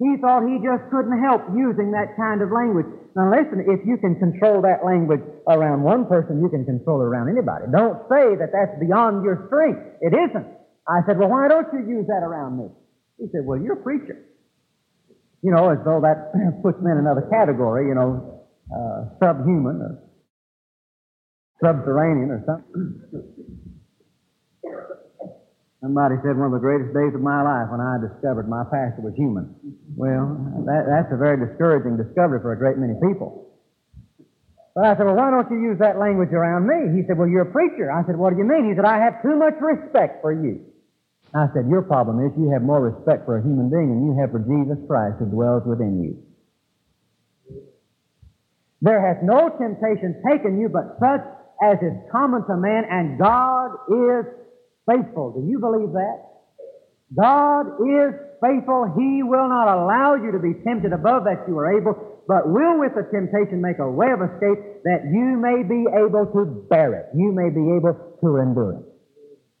He 0.00 0.16
thought 0.20 0.42
he 0.48 0.58
just 0.64 0.90
couldn't 0.90 1.22
help 1.22 1.42
using 1.54 1.92
that 1.92 2.16
kind 2.16 2.42
of 2.42 2.50
language. 2.50 2.90
Now 3.14 3.28
listen, 3.28 3.64
if 3.68 3.84
you 3.84 3.98
can 3.98 4.16
control 4.16 4.62
that 4.62 4.84
language 4.84 5.20
around 5.48 5.82
one 5.82 6.06
person, 6.06 6.40
you 6.40 6.48
can 6.48 6.64
control 6.64 7.02
it 7.02 7.04
around 7.04 7.28
anybody. 7.28 7.66
Don't 7.70 8.00
say 8.08 8.36
that 8.40 8.50
that's 8.52 8.72
beyond 8.80 9.24
your 9.24 9.48
strength. 9.48 9.80
It 10.00 10.16
isn't. 10.16 10.46
I 10.88 11.04
said, 11.06 11.18
well, 11.18 11.28
why 11.28 11.48
don't 11.48 11.68
you 11.72 11.84
use 11.86 12.06
that 12.08 12.24
around 12.24 12.58
me? 12.58 12.68
He 13.18 13.26
said, 13.30 13.42
well, 13.44 13.60
you're 13.60 13.78
a 13.78 13.82
preacher. 13.82 14.18
You 15.42 15.52
know, 15.52 15.70
as 15.70 15.78
though 15.84 16.00
that 16.00 16.32
puts 16.62 16.80
me 16.80 16.90
in 16.90 16.98
another 16.98 17.28
category, 17.30 17.88
you 17.88 17.94
know, 17.94 18.48
uh, 18.72 19.12
subhuman 19.20 19.76
or 19.82 20.02
subterranean 21.62 22.30
or 22.30 22.42
something. 22.46 23.58
Somebody 25.82 26.14
said 26.22 26.38
one 26.38 26.46
of 26.46 26.54
the 26.54 26.62
greatest 26.62 26.94
days 26.94 27.10
of 27.10 27.26
my 27.26 27.42
life 27.42 27.66
when 27.74 27.82
I 27.82 27.98
discovered 27.98 28.46
my 28.46 28.62
pastor 28.70 29.02
was 29.02 29.18
human. 29.18 29.50
Well, 29.98 30.62
that, 30.62 30.86
that's 30.86 31.10
a 31.10 31.18
very 31.18 31.34
discouraging 31.42 31.98
discovery 31.98 32.38
for 32.38 32.54
a 32.54 32.58
great 32.58 32.78
many 32.78 32.94
people. 33.02 33.50
But 34.78 34.86
I 34.86 34.94
said, 34.94 35.10
well, 35.10 35.18
why 35.18 35.34
don't 35.34 35.50
you 35.50 35.58
use 35.58 35.82
that 35.82 35.98
language 35.98 36.30
around 36.30 36.70
me? 36.70 36.94
He 36.94 37.02
said, 37.04 37.18
well, 37.18 37.26
you're 37.26 37.50
a 37.50 37.52
preacher. 37.52 37.90
I 37.90 38.06
said, 38.06 38.14
what 38.14 38.30
do 38.30 38.38
you 38.38 38.46
mean? 38.46 38.70
He 38.70 38.78
said, 38.78 38.86
I 38.86 39.02
have 39.02 39.20
too 39.26 39.34
much 39.34 39.58
respect 39.58 40.22
for 40.22 40.30
you. 40.30 40.62
I 41.34 41.50
said, 41.50 41.66
your 41.66 41.82
problem 41.82 42.22
is 42.22 42.30
you 42.38 42.54
have 42.54 42.62
more 42.62 42.78
respect 42.78 43.26
for 43.26 43.36
a 43.36 43.42
human 43.42 43.66
being 43.66 43.90
than 43.90 44.06
you 44.06 44.14
have 44.22 44.30
for 44.30 44.38
Jesus 44.38 44.78
Christ 44.86 45.18
who 45.18 45.26
dwells 45.26 45.66
within 45.66 45.98
you. 45.98 46.14
There 48.80 49.02
hath 49.02 49.26
no 49.26 49.50
temptation 49.50 50.22
taken 50.30 50.62
you 50.62 50.70
but 50.70 50.94
such 51.02 51.26
as 51.58 51.78
is 51.82 51.98
common 52.10 52.46
to 52.46 52.56
man, 52.56 52.84
and 52.86 53.18
God 53.18 53.70
is 53.90 54.26
faithful. 54.86 55.32
Do 55.32 55.46
you 55.48 55.58
believe 55.58 55.92
that? 55.92 56.32
God 57.12 57.76
is 57.84 58.10
faithful. 58.40 58.88
He 58.96 59.22
will 59.22 59.46
not 59.48 59.68
allow 59.68 60.16
you 60.16 60.32
to 60.32 60.40
be 60.40 60.56
tempted 60.64 60.92
above 60.92 61.28
that 61.28 61.44
you 61.46 61.54
are 61.60 61.68
able, 61.76 61.94
but 62.26 62.48
will 62.48 62.80
with 62.80 62.96
the 62.96 63.04
temptation 63.12 63.60
make 63.60 63.78
a 63.78 63.88
way 63.88 64.08
of 64.10 64.24
escape 64.24 64.82
that 64.88 65.06
you 65.12 65.36
may 65.36 65.62
be 65.62 65.84
able 65.92 66.26
to 66.32 66.66
bear 66.72 66.94
it. 66.96 67.06
You 67.14 67.30
may 67.30 67.52
be 67.52 67.62
able 67.76 67.94
to 67.94 68.28
endure 68.40 68.80
it. 68.80 68.84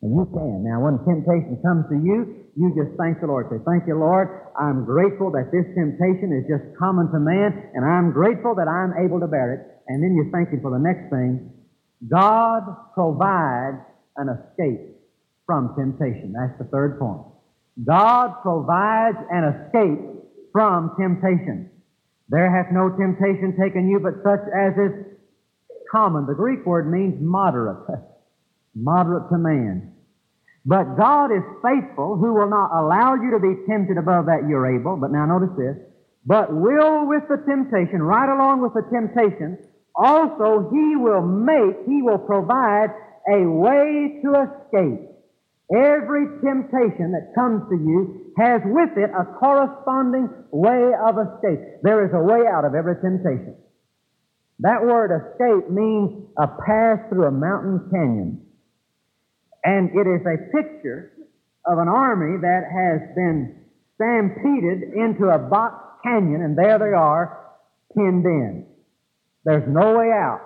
And 0.02 0.16
you 0.18 0.26
can. 0.34 0.66
Now, 0.66 0.82
when 0.82 0.98
temptation 1.06 1.62
comes 1.62 1.86
to 1.92 1.96
you, 2.00 2.42
you 2.58 2.74
just 2.74 2.98
thank 2.98 3.20
the 3.22 3.30
Lord. 3.30 3.46
Say, 3.48 3.62
Thank 3.62 3.86
you, 3.86 3.94
Lord. 3.94 4.50
I'm 4.58 4.84
grateful 4.84 5.30
that 5.32 5.54
this 5.54 5.64
temptation 5.78 6.34
is 6.34 6.44
just 6.50 6.74
common 6.76 7.06
to 7.12 7.20
man, 7.22 7.70
and 7.72 7.86
I'm 7.86 8.10
grateful 8.10 8.56
that 8.58 8.66
I'm 8.66 8.92
able 8.98 9.20
to 9.20 9.30
bear 9.30 9.54
it. 9.54 9.60
And 9.88 10.02
then 10.02 10.12
you 10.18 10.28
thank 10.34 10.50
Him 10.50 10.60
for 10.60 10.74
the 10.74 10.82
next 10.82 11.08
thing. 11.08 11.54
God 12.10 12.66
provides 12.98 13.78
an 14.18 14.28
escape 14.28 14.91
from 15.46 15.74
temptation. 15.76 16.32
That's 16.32 16.58
the 16.58 16.64
third 16.64 16.98
point. 16.98 17.22
God 17.84 18.42
provides 18.42 19.18
an 19.30 19.44
escape 19.44 20.00
from 20.52 20.94
temptation. 20.98 21.70
There 22.28 22.50
hath 22.50 22.72
no 22.72 22.90
temptation 22.90 23.56
taken 23.60 23.88
you 23.88 24.00
but 24.00 24.22
such 24.22 24.44
as 24.48 24.72
is 24.78 25.12
common. 25.90 26.26
The 26.26 26.34
Greek 26.34 26.64
word 26.64 26.90
means 26.90 27.20
moderate, 27.20 28.00
moderate 28.74 29.28
to 29.30 29.38
man. 29.38 29.92
But 30.64 30.96
God 30.96 31.32
is 31.32 31.42
faithful, 31.62 32.16
who 32.16 32.34
will 32.34 32.48
not 32.48 32.70
allow 32.72 33.14
you 33.14 33.32
to 33.32 33.40
be 33.40 33.66
tempted 33.68 33.98
above 33.98 34.26
that 34.26 34.46
you're 34.48 34.78
able. 34.78 34.96
But 34.96 35.10
now 35.10 35.26
notice 35.26 35.54
this. 35.58 35.76
But 36.24 36.54
will 36.54 37.06
with 37.06 37.26
the 37.28 37.42
temptation, 37.48 38.00
right 38.00 38.32
along 38.32 38.62
with 38.62 38.72
the 38.74 38.86
temptation, 38.92 39.58
also 39.94 40.70
He 40.70 40.94
will 40.96 41.22
make, 41.22 41.84
He 41.86 42.00
will 42.00 42.18
provide 42.18 42.90
a 43.28 43.42
way 43.44 44.20
to 44.22 44.30
escape. 44.46 45.11
Every 45.70 46.26
temptation 46.42 47.12
that 47.12 47.32
comes 47.34 47.62
to 47.70 47.76
you 47.76 48.32
has 48.36 48.60
with 48.64 48.96
it 48.96 49.10
a 49.10 49.24
corresponding 49.38 50.28
way 50.50 50.92
of 51.06 51.16
escape. 51.16 51.60
There 51.82 52.04
is 52.04 52.12
a 52.12 52.20
way 52.20 52.46
out 52.46 52.64
of 52.64 52.74
every 52.74 52.96
temptation. 52.96 53.56
That 54.58 54.82
word 54.82 55.10
escape 55.10 55.70
means 55.70 56.28
a 56.38 56.46
pass 56.46 56.98
through 57.08 57.26
a 57.26 57.30
mountain 57.30 57.88
canyon. 57.90 58.46
And 59.64 59.90
it 59.90 60.06
is 60.06 60.26
a 60.26 60.50
picture 60.50 61.12
of 61.66 61.78
an 61.78 61.88
army 61.88 62.38
that 62.42 62.62
has 62.66 63.14
been 63.14 63.62
stampeded 63.94 64.94
into 64.94 65.30
a 65.30 65.38
box 65.38 66.02
canyon, 66.02 66.42
and 66.42 66.58
there 66.58 66.78
they 66.78 66.92
are, 66.92 67.38
pinned 67.94 68.24
in. 68.24 68.66
There's 69.44 69.68
no 69.68 69.96
way 69.96 70.10
out. 70.10 70.40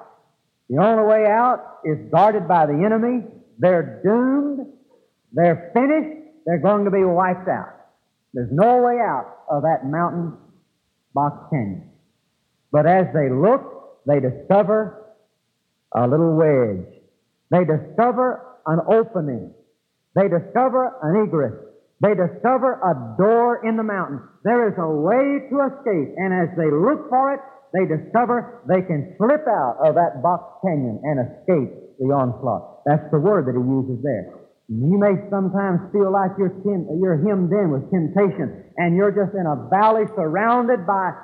The 0.68 0.78
only 0.82 1.04
way 1.04 1.26
out 1.26 1.78
is 1.84 1.98
guarded 2.10 2.48
by 2.48 2.66
the 2.66 2.82
enemy. 2.84 3.24
They're 3.58 4.00
doomed. 4.04 4.66
They're 5.36 5.70
finished. 5.74 6.32
They're 6.46 6.64
going 6.64 6.86
to 6.86 6.90
be 6.90 7.04
wiped 7.04 7.48
out. 7.48 7.76
There's 8.32 8.48
no 8.50 8.78
way 8.80 8.96
out 8.98 9.44
of 9.50 9.62
that 9.62 9.84
mountain 9.84 10.32
box 11.12 11.36
canyon. 11.50 11.90
But 12.72 12.86
as 12.86 13.06
they 13.12 13.28
look, 13.28 14.02
they 14.06 14.18
discover 14.18 15.12
a 15.94 16.08
little 16.08 16.36
wedge. 16.36 16.88
They 17.50 17.64
discover 17.64 18.40
an 18.66 18.80
opening. 18.88 19.52
They 20.14 20.28
discover 20.28 20.96
an 21.02 21.28
egress. 21.28 21.52
They 22.00 22.16
discover 22.16 22.80
a 22.80 23.16
door 23.20 23.60
in 23.66 23.76
the 23.76 23.84
mountain. 23.84 24.20
There 24.42 24.68
is 24.68 24.74
a 24.78 24.88
way 24.88 25.48
to 25.48 25.54
escape. 25.68 26.16
And 26.16 26.32
as 26.32 26.48
they 26.56 26.70
look 26.72 27.08
for 27.08 27.34
it, 27.34 27.40
they 27.72 27.84
discover 27.84 28.64
they 28.68 28.80
can 28.80 29.14
slip 29.18 29.44
out 29.48 29.76
of 29.84 29.94
that 29.96 30.22
box 30.22 30.64
canyon 30.64 31.00
and 31.04 31.20
escape 31.20 31.98
the 31.98 32.08
onslaught. 32.12 32.84
That's 32.84 33.04
the 33.10 33.18
word 33.18 33.46
that 33.46 33.52
he 33.52 33.60
uses 33.60 34.02
there. 34.02 34.45
You 34.68 34.98
may 34.98 35.14
sometimes 35.30 35.92
feel 35.92 36.10
like 36.10 36.34
you're, 36.38 36.58
tim- 36.66 36.90
you're 36.98 37.22
hemmed 37.22 37.52
in 37.52 37.70
with 37.70 37.86
temptation 37.90 38.66
and 38.76 38.96
you're 38.96 39.14
just 39.14 39.34
in 39.38 39.46
a 39.46 39.70
valley 39.70 40.04
surrounded 40.16 40.86
by 40.86 41.14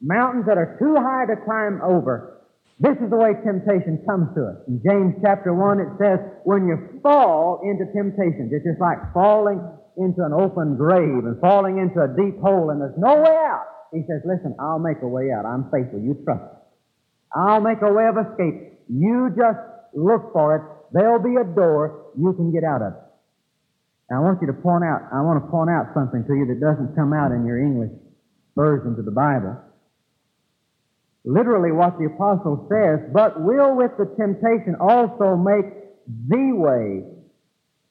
mountains 0.00 0.46
that 0.46 0.56
are 0.58 0.78
too 0.78 0.94
high 0.94 1.26
to 1.26 1.36
climb 1.42 1.82
over. 1.82 2.46
This 2.78 2.94
is 3.02 3.10
the 3.10 3.18
way 3.18 3.34
temptation 3.42 4.02
comes 4.06 4.34
to 4.34 4.54
us. 4.54 4.58
In 4.66 4.82
James 4.86 5.14
chapter 5.22 5.54
1, 5.54 5.80
it 5.80 5.90
says, 5.98 6.18
when 6.44 6.66
you 6.66 7.00
fall 7.02 7.60
into 7.62 7.90
temptation, 7.90 8.50
it's 8.50 8.64
just 8.64 8.80
like 8.80 8.98
falling 9.14 9.58
into 9.98 10.24
an 10.24 10.32
open 10.32 10.76
grave 10.76 11.26
and 11.26 11.38
falling 11.40 11.78
into 11.78 12.00
a 12.00 12.08
deep 12.08 12.40
hole 12.40 12.70
and 12.70 12.80
there's 12.80 12.96
no 12.96 13.18
way 13.18 13.36
out. 13.50 13.66
He 13.92 14.00
says, 14.08 14.22
Listen, 14.24 14.56
I'll 14.58 14.78
make 14.80 15.02
a 15.02 15.08
way 15.08 15.30
out. 15.30 15.44
I'm 15.44 15.68
faithful. 15.70 16.00
You 16.00 16.16
trust 16.24 16.40
me. 16.40 16.58
I'll 17.34 17.60
make 17.60 17.82
a 17.82 17.92
way 17.92 18.08
of 18.08 18.16
escape. 18.16 18.80
You 18.88 19.28
just 19.36 19.60
look 19.94 20.32
for 20.32 20.56
it. 20.56 20.62
There'll 20.92 21.22
be 21.22 21.36
a 21.36 21.44
door. 21.44 22.12
You 22.18 22.32
can 22.34 22.52
get 22.52 22.64
out 22.64 22.82
of. 22.82 22.92
Now, 24.10 24.20
I 24.20 24.24
want 24.24 24.40
you 24.40 24.46
to 24.48 24.52
point 24.52 24.84
out, 24.84 25.08
I 25.12 25.22
want 25.22 25.42
to 25.42 25.50
point 25.50 25.70
out 25.70 25.94
something 25.94 26.24
to 26.24 26.34
you 26.34 26.46
that 26.52 26.60
doesn't 26.60 26.94
come 26.94 27.12
out 27.12 27.32
in 27.32 27.46
your 27.46 27.58
English 27.58 27.92
versions 28.54 28.98
of 28.98 29.04
the 29.04 29.10
Bible. 29.10 29.56
Literally, 31.24 31.72
what 31.72 31.98
the 31.98 32.06
apostle 32.06 32.66
says, 32.68 32.98
but 33.12 33.40
will 33.40 33.76
with 33.76 33.92
the 33.96 34.06
temptation 34.18 34.76
also 34.80 35.36
make 35.36 35.64
the 36.28 36.52
way 36.52 37.04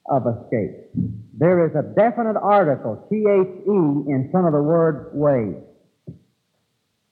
of 0.10 0.28
escape. 0.28 0.92
There 1.38 1.66
is 1.66 1.74
a 1.76 1.82
definite 1.96 2.38
article, 2.38 3.08
T-H-E, 3.10 4.12
in 4.12 4.30
front 4.32 4.48
of 4.48 4.54
the 4.54 4.62
word 4.62 5.12
way. 5.14 5.56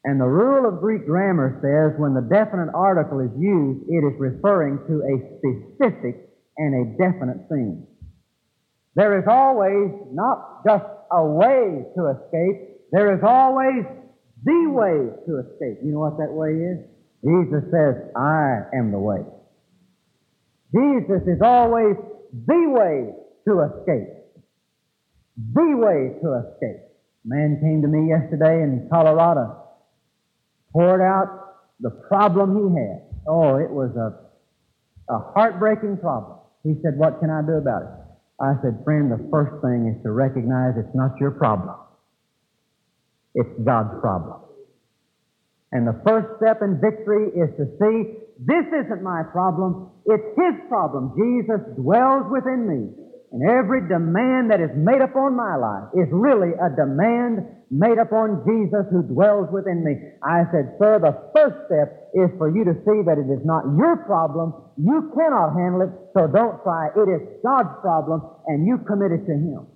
And 0.05 0.19
the 0.19 0.25
rule 0.25 0.67
of 0.67 0.79
Greek 0.79 1.05
grammar 1.05 1.59
says 1.59 1.99
when 1.99 2.13
the 2.13 2.23
definite 2.23 2.71
article 2.73 3.19
is 3.19 3.31
used, 3.37 3.83
it 3.89 4.03
is 4.07 4.15
referring 4.19 4.79
to 4.87 5.03
a 5.03 5.15
specific 5.37 6.29
and 6.57 6.71
a 6.73 6.83
definite 6.97 7.49
thing. 7.49 7.85
There 8.95 9.19
is 9.19 9.25
always 9.27 9.91
not 10.11 10.63
just 10.65 10.85
a 11.11 11.25
way 11.25 11.85
to 11.95 12.01
escape. 12.15 12.91
There 12.91 13.15
is 13.15 13.23
always 13.23 13.85
the 14.43 14.69
way 14.71 15.11
to 15.27 15.39
escape. 15.39 15.83
You 15.83 15.93
know 15.93 15.99
what 15.99 16.17
that 16.17 16.31
way 16.31 16.51
is? 16.55 16.79
Jesus 17.23 17.69
says, 17.71 17.95
I 18.15 18.63
am 18.75 18.91
the 18.91 18.99
way. 18.99 19.23
Jesus 20.73 21.21
is 21.27 21.41
always 21.43 21.95
the 22.31 22.63
way 22.69 23.11
to 23.47 23.53
escape. 23.67 24.15
The 25.53 25.75
way 25.75 26.19
to 26.21 26.27
escape. 26.39 26.81
A 27.25 27.27
man 27.27 27.59
came 27.61 27.81
to 27.81 27.87
me 27.87 28.09
yesterday 28.09 28.63
in 28.63 28.87
Colorado, 28.91 29.68
poured 30.71 31.01
out 31.01 31.55
the 31.79 31.89
problem 31.89 32.55
he 32.55 32.79
had. 32.79 33.01
Oh, 33.27 33.55
it 33.55 33.69
was 33.69 33.91
a, 33.95 35.13
a 35.13 35.19
heartbreaking 35.33 35.97
problem. 35.97 36.37
He 36.63 36.75
said, 36.83 36.97
What 36.97 37.19
can 37.19 37.29
I 37.29 37.41
do 37.41 37.53
about 37.53 37.83
it? 37.83 37.89
I 38.41 38.53
said, 38.61 38.81
Friend, 38.83 39.11
the 39.11 39.27
first 39.31 39.61
thing 39.61 39.93
is 39.95 40.03
to 40.03 40.11
recognize 40.11 40.73
it's 40.77 40.95
not 40.95 41.17
your 41.19 41.31
problem. 41.31 41.75
It's 43.35 43.49
God's 43.63 43.99
problem. 44.01 44.41
And 45.71 45.87
the 45.87 46.01
first 46.07 46.27
step 46.41 46.61
in 46.61 46.81
victory 46.81 47.29
is 47.29 47.49
to 47.57 47.65
see 47.77 48.25
this 48.39 48.65
isn't 48.73 49.03
my 49.03 49.23
problem, 49.31 49.91
it's 50.05 50.23
His 50.35 50.55
problem. 50.67 51.13
Jesus 51.15 51.61
dwells 51.75 52.25
within 52.31 52.67
me. 52.67 53.08
And 53.31 53.45
every 53.45 53.85
demand 53.85 54.49
that 54.49 54.57
is 54.57 54.73
made 54.73 55.01
upon 55.01 55.37
my 55.37 55.53
life 55.55 55.93
is 55.93 56.09
really 56.09 56.49
a 56.57 56.73
demand 56.73 57.45
made 57.69 58.01
upon 58.01 58.41
Jesus 58.41 58.89
who 58.89 59.05
dwells 59.05 59.45
within 59.53 59.85
me. 59.85 59.93
I 60.25 60.49
said, 60.49 60.73
Sir, 60.81 60.97
the 60.97 61.13
first 61.37 61.69
step 61.69 62.09
is 62.17 62.33
for 62.41 62.49
you 62.49 62.65
to 62.65 62.73
see 62.81 63.05
that 63.05 63.21
it 63.21 63.29
is 63.29 63.45
not 63.45 63.69
your 63.77 64.01
problem. 64.09 64.57
You 64.81 65.13
cannot 65.13 65.53
handle 65.53 65.85
it, 65.85 65.93
so 66.17 66.25
don't 66.25 66.57
try. 66.65 66.89
It 66.97 67.05
is 67.05 67.21
God's 67.45 67.77
problem, 67.85 68.25
and 68.49 68.65
you 68.65 68.81
commit 68.89 69.13
it 69.13 69.29
to 69.29 69.35
Him. 69.37 69.69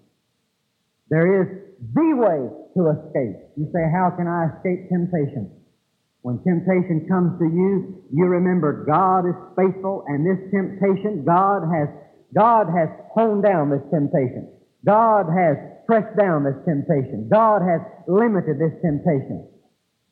There 1.14 1.30
is 1.46 1.48
the 1.94 2.10
way 2.18 2.50
to 2.74 2.82
escape. 2.90 3.38
You 3.54 3.70
say, 3.70 3.86
How 3.94 4.10
can 4.18 4.26
I 4.26 4.50
escape 4.58 4.90
temptation? 4.90 5.54
When 6.24 6.40
temptation 6.42 7.06
comes 7.06 7.38
to 7.38 7.46
you, 7.46 8.02
you 8.10 8.26
remember 8.26 8.88
God 8.88 9.28
is 9.28 9.36
faithful, 9.60 10.06
and 10.08 10.24
this 10.24 10.40
temptation, 10.50 11.28
God 11.28 11.68
has, 11.68 11.92
God 12.34 12.68
has 12.68 12.90
honed 13.14 13.44
down 13.44 13.70
this 13.70 13.84
temptation. 13.94 14.50
God 14.86 15.30
has 15.30 15.56
pressed 15.86 16.18
down 16.18 16.44
this 16.44 16.58
temptation. 16.66 17.30
God 17.32 17.62
has 17.62 17.82
limited 18.08 18.58
this 18.60 18.74
temptation. 18.82 19.48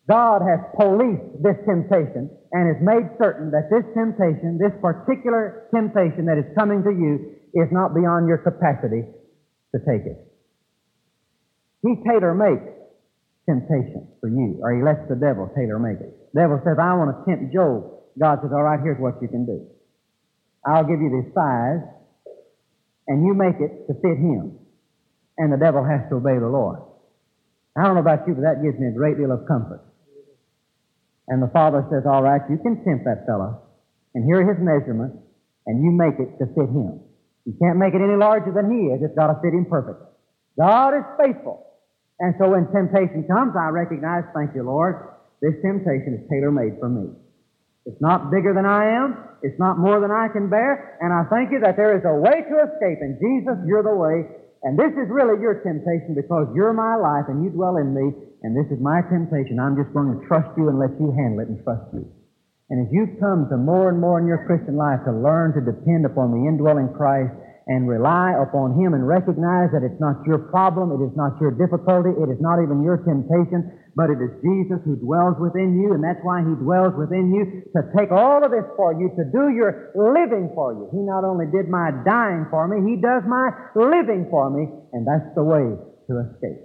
God 0.07 0.41
has 0.41 0.59
policed 0.75 1.41
this 1.41 1.57
temptation 1.65 2.29
and 2.51 2.63
has 2.67 2.79
made 2.83 3.07
certain 3.21 3.51
that 3.51 3.71
this 3.71 3.85
temptation, 3.95 4.59
this 4.59 4.73
particular 4.81 5.67
temptation 5.73 6.25
that 6.25 6.37
is 6.37 6.45
coming 6.57 6.83
to 6.83 6.91
you, 6.91 7.37
is 7.53 7.69
not 7.71 7.93
beyond 7.95 8.27
your 8.27 8.39
capacity 8.39 9.03
to 9.75 9.77
take 9.87 10.05
it. 10.07 10.19
He 11.83 11.95
tailor 12.07 12.35
makes 12.35 12.67
temptation 13.47 14.07
for 14.19 14.29
you, 14.29 14.59
or 14.61 14.75
he 14.75 14.83
lets 14.83 15.07
the 15.09 15.15
devil 15.15 15.49
tailor 15.55 15.79
make 15.79 15.99
it. 15.99 16.11
The 16.33 16.41
devil 16.41 16.61
says, 16.63 16.77
I 16.79 16.93
want 16.95 17.11
to 17.11 17.19
tempt 17.25 17.53
Job. 17.53 17.83
God 18.19 18.39
says, 18.43 18.51
all 18.53 18.63
right, 18.63 18.79
here's 18.83 18.99
what 18.99 19.21
you 19.21 19.27
can 19.27 19.45
do. 19.45 19.65
I'll 20.65 20.83
give 20.83 21.01
you 21.01 21.09
the 21.09 21.31
size, 21.33 21.81
and 23.11 23.27
you 23.27 23.35
make 23.35 23.59
it 23.59 23.91
to 23.91 23.93
fit 23.99 24.15
him. 24.15 24.55
And 25.35 25.51
the 25.51 25.59
devil 25.59 25.83
has 25.83 26.07
to 26.07 26.23
obey 26.23 26.39
the 26.39 26.47
Lord. 26.47 26.79
I 27.75 27.83
don't 27.83 27.99
know 27.99 28.05
about 28.07 28.23
you, 28.23 28.39
but 28.39 28.47
that 28.47 28.63
gives 28.63 28.79
me 28.79 28.87
a 28.87 28.95
great 28.95 29.19
deal 29.19 29.35
of 29.35 29.43
comfort. 29.51 29.83
And 31.27 31.43
the 31.43 31.51
father 31.51 31.83
says, 31.91 32.07
all 32.07 32.23
right, 32.23 32.39
you 32.47 32.55
can 32.63 32.79
tempt 32.87 33.03
that 33.03 33.27
fellow, 33.27 33.67
and 34.15 34.23
here 34.23 34.39
are 34.39 34.47
his 34.47 34.63
measurements, 34.63 35.19
and 35.67 35.83
you 35.83 35.91
make 35.91 36.19
it 36.23 36.39
to 36.39 36.47
fit 36.55 36.71
him. 36.71 37.03
You 37.43 37.53
can't 37.59 37.75
make 37.75 37.91
it 37.91 37.99
any 37.99 38.15
larger 38.15 38.51
than 38.55 38.71
he 38.71 38.95
is. 38.95 39.03
It's 39.03 39.15
got 39.15 39.27
to 39.27 39.39
fit 39.43 39.51
him 39.51 39.67
perfectly. 39.67 40.07
God 40.55 40.95
is 40.95 41.03
faithful. 41.19 41.67
And 42.19 42.35
so 42.39 42.51
when 42.51 42.71
temptation 42.71 43.27
comes, 43.27 43.55
I 43.59 43.75
recognize, 43.75 44.23
thank 44.35 44.55
you, 44.55 44.63
Lord, 44.63 45.19
this 45.41 45.55
temptation 45.63 46.15
is 46.15 46.29
tailor 46.29 46.51
made 46.51 46.79
for 46.79 46.87
me. 46.87 47.11
It's 47.85 48.01
not 48.01 48.29
bigger 48.29 48.53
than 48.53 48.65
I 48.65 49.01
am. 49.01 49.17
It's 49.41 49.57
not 49.57 49.81
more 49.81 49.97
than 49.97 50.13
I 50.13 50.29
can 50.29 50.49
bear. 50.49 51.01
And 51.01 51.09
I 51.09 51.25
thank 51.33 51.49
you 51.49 51.59
that 51.65 51.77
there 51.77 51.97
is 51.97 52.05
a 52.05 52.13
way 52.13 52.45
to 52.45 52.55
escape. 52.61 53.01
And 53.01 53.17
Jesus, 53.17 53.57
you're 53.65 53.81
the 53.81 53.97
way. 53.97 54.29
And 54.61 54.77
this 54.77 54.93
is 54.93 55.09
really 55.09 55.41
your 55.41 55.65
temptation 55.65 56.13
because 56.13 56.45
you're 56.53 56.77
my 56.77 56.93
life 56.93 57.25
and 57.25 57.41
you 57.41 57.49
dwell 57.49 57.81
in 57.81 57.89
me. 57.89 58.13
And 58.45 58.53
this 58.53 58.69
is 58.69 58.77
my 58.77 59.01
temptation. 59.09 59.57
I'm 59.57 59.73
just 59.73 59.89
going 59.97 60.13
to 60.13 60.21
trust 60.29 60.53
you 60.53 60.69
and 60.69 60.77
let 60.77 60.93
you 61.01 61.09
handle 61.17 61.41
it 61.41 61.49
and 61.49 61.57
trust 61.65 61.89
you. 61.93 62.05
And 62.69 62.85
as 62.85 62.89
you 62.93 63.17
come 63.17 63.49
to 63.49 63.57
more 63.57 63.89
and 63.89 63.99
more 63.99 64.21
in 64.21 64.29
your 64.29 64.45
Christian 64.45 64.77
life 64.77 65.01
to 65.09 65.11
learn 65.11 65.57
to 65.57 65.61
depend 65.65 66.05
upon 66.05 66.31
the 66.31 66.45
indwelling 66.45 66.93
Christ, 66.93 67.33
and 67.67 67.87
rely 67.87 68.33
upon 68.35 68.73
Him 68.73 68.93
and 68.93 69.05
recognize 69.05 69.69
that 69.71 69.85
it's 69.85 69.99
not 70.01 70.25
your 70.25 70.49
problem, 70.49 70.91
it 70.91 71.01
is 71.03 71.13
not 71.15 71.37
your 71.39 71.53
difficulty, 71.53 72.09
it 72.09 72.29
is 72.29 72.41
not 72.41 72.57
even 72.59 72.81
your 72.81 72.97
temptation, 73.05 73.69
but 73.95 74.09
it 74.09 74.23
is 74.23 74.31
Jesus 74.39 74.79
who 74.85 74.95
dwells 74.95 75.35
within 75.39 75.75
you, 75.75 75.93
and 75.93 76.03
that's 76.03 76.23
why 76.23 76.39
He 76.39 76.55
dwells 76.55 76.95
within 76.95 77.33
you 77.35 77.67
to 77.75 77.81
take 77.97 78.11
all 78.11 78.39
of 78.43 78.51
this 78.51 78.63
for 78.75 78.95
you, 78.95 79.11
to 79.19 79.23
do 79.27 79.51
your 79.51 79.91
living 79.95 80.51
for 80.55 80.71
you. 80.71 80.87
He 80.95 81.03
not 81.03 81.27
only 81.27 81.45
did 81.51 81.67
my 81.67 81.91
dying 82.07 82.47
for 82.49 82.67
me, 82.67 82.79
He 82.87 82.95
does 83.01 83.23
my 83.27 83.51
living 83.75 84.27
for 84.31 84.49
me, 84.49 84.71
and 84.93 85.03
that's 85.03 85.27
the 85.35 85.43
way 85.43 85.75
to 86.07 86.13
escape. 86.23 86.63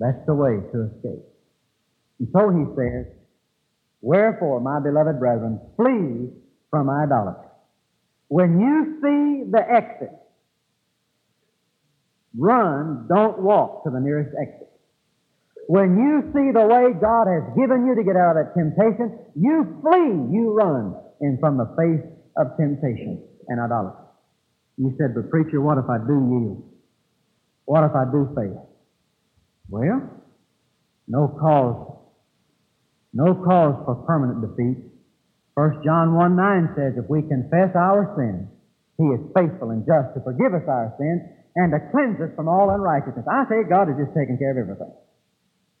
That's 0.00 0.24
the 0.26 0.34
way 0.34 0.56
to 0.72 0.78
escape. 0.88 1.24
And 2.20 2.28
so 2.32 2.48
He 2.48 2.64
says, 2.72 3.12
Wherefore, 4.00 4.60
my 4.60 4.80
beloved 4.80 5.18
brethren, 5.18 5.60
flee 5.76 6.32
from 6.70 6.88
idolatry. 6.88 7.50
When 8.28 8.60
you 8.60 8.98
see 9.02 9.50
the 9.50 9.60
exit, 9.60 10.12
run, 12.36 13.06
don't 13.08 13.42
walk 13.42 13.84
to 13.84 13.90
the 13.90 14.00
nearest 14.00 14.34
exit. 14.40 14.70
When 15.66 15.98
you 15.98 16.30
see 16.30 16.54
the 16.54 16.62
way 16.62 16.94
God 16.94 17.26
has 17.26 17.42
given 17.58 17.90
you 17.90 17.98
to 17.98 18.04
get 18.06 18.14
out 18.14 18.38
of 18.38 18.46
that 18.46 18.54
temptation, 18.54 19.18
you 19.34 19.82
flee, 19.82 20.14
you 20.30 20.54
run 20.54 20.94
in 21.20 21.38
from 21.40 21.58
the 21.58 21.66
face 21.74 22.06
of 22.38 22.54
temptation 22.56 23.26
and 23.48 23.58
idolatry. 23.58 24.06
You 24.78 24.94
said, 24.98 25.14
but 25.14 25.30
preacher, 25.30 25.60
what 25.60 25.78
if 25.78 25.90
I 25.90 25.98
do 25.98 26.14
yield? 26.14 26.62
What 27.64 27.82
if 27.82 27.90
I 27.98 28.04
do 28.06 28.30
fail? 28.36 28.70
Well, 29.68 30.06
no 31.08 31.34
cause, 31.34 31.98
no 33.12 33.34
cause 33.34 33.74
for 33.86 34.06
permanent 34.06 34.46
defeat. 34.46 34.86
1 35.54 35.82
John 35.82 36.14
1 36.14 36.36
9 36.36 36.74
says, 36.76 36.92
If 36.94 37.10
we 37.10 37.22
confess 37.22 37.74
our 37.74 38.14
sins, 38.14 38.46
He 38.98 39.04
is 39.10 39.20
faithful 39.34 39.70
and 39.70 39.82
just 39.82 40.14
to 40.14 40.22
forgive 40.22 40.54
us 40.54 40.68
our 40.68 40.94
sins 40.94 41.26
and 41.56 41.72
to 41.72 41.80
cleanse 41.90 42.20
us 42.20 42.30
from 42.36 42.46
all 42.46 42.70
unrighteousness. 42.70 43.26
I 43.26 43.48
say 43.48 43.66
God 43.66 43.88
has 43.88 43.96
just 43.96 44.14
taken 44.14 44.38
care 44.38 44.52
of 44.52 44.62
everything. 44.62 44.92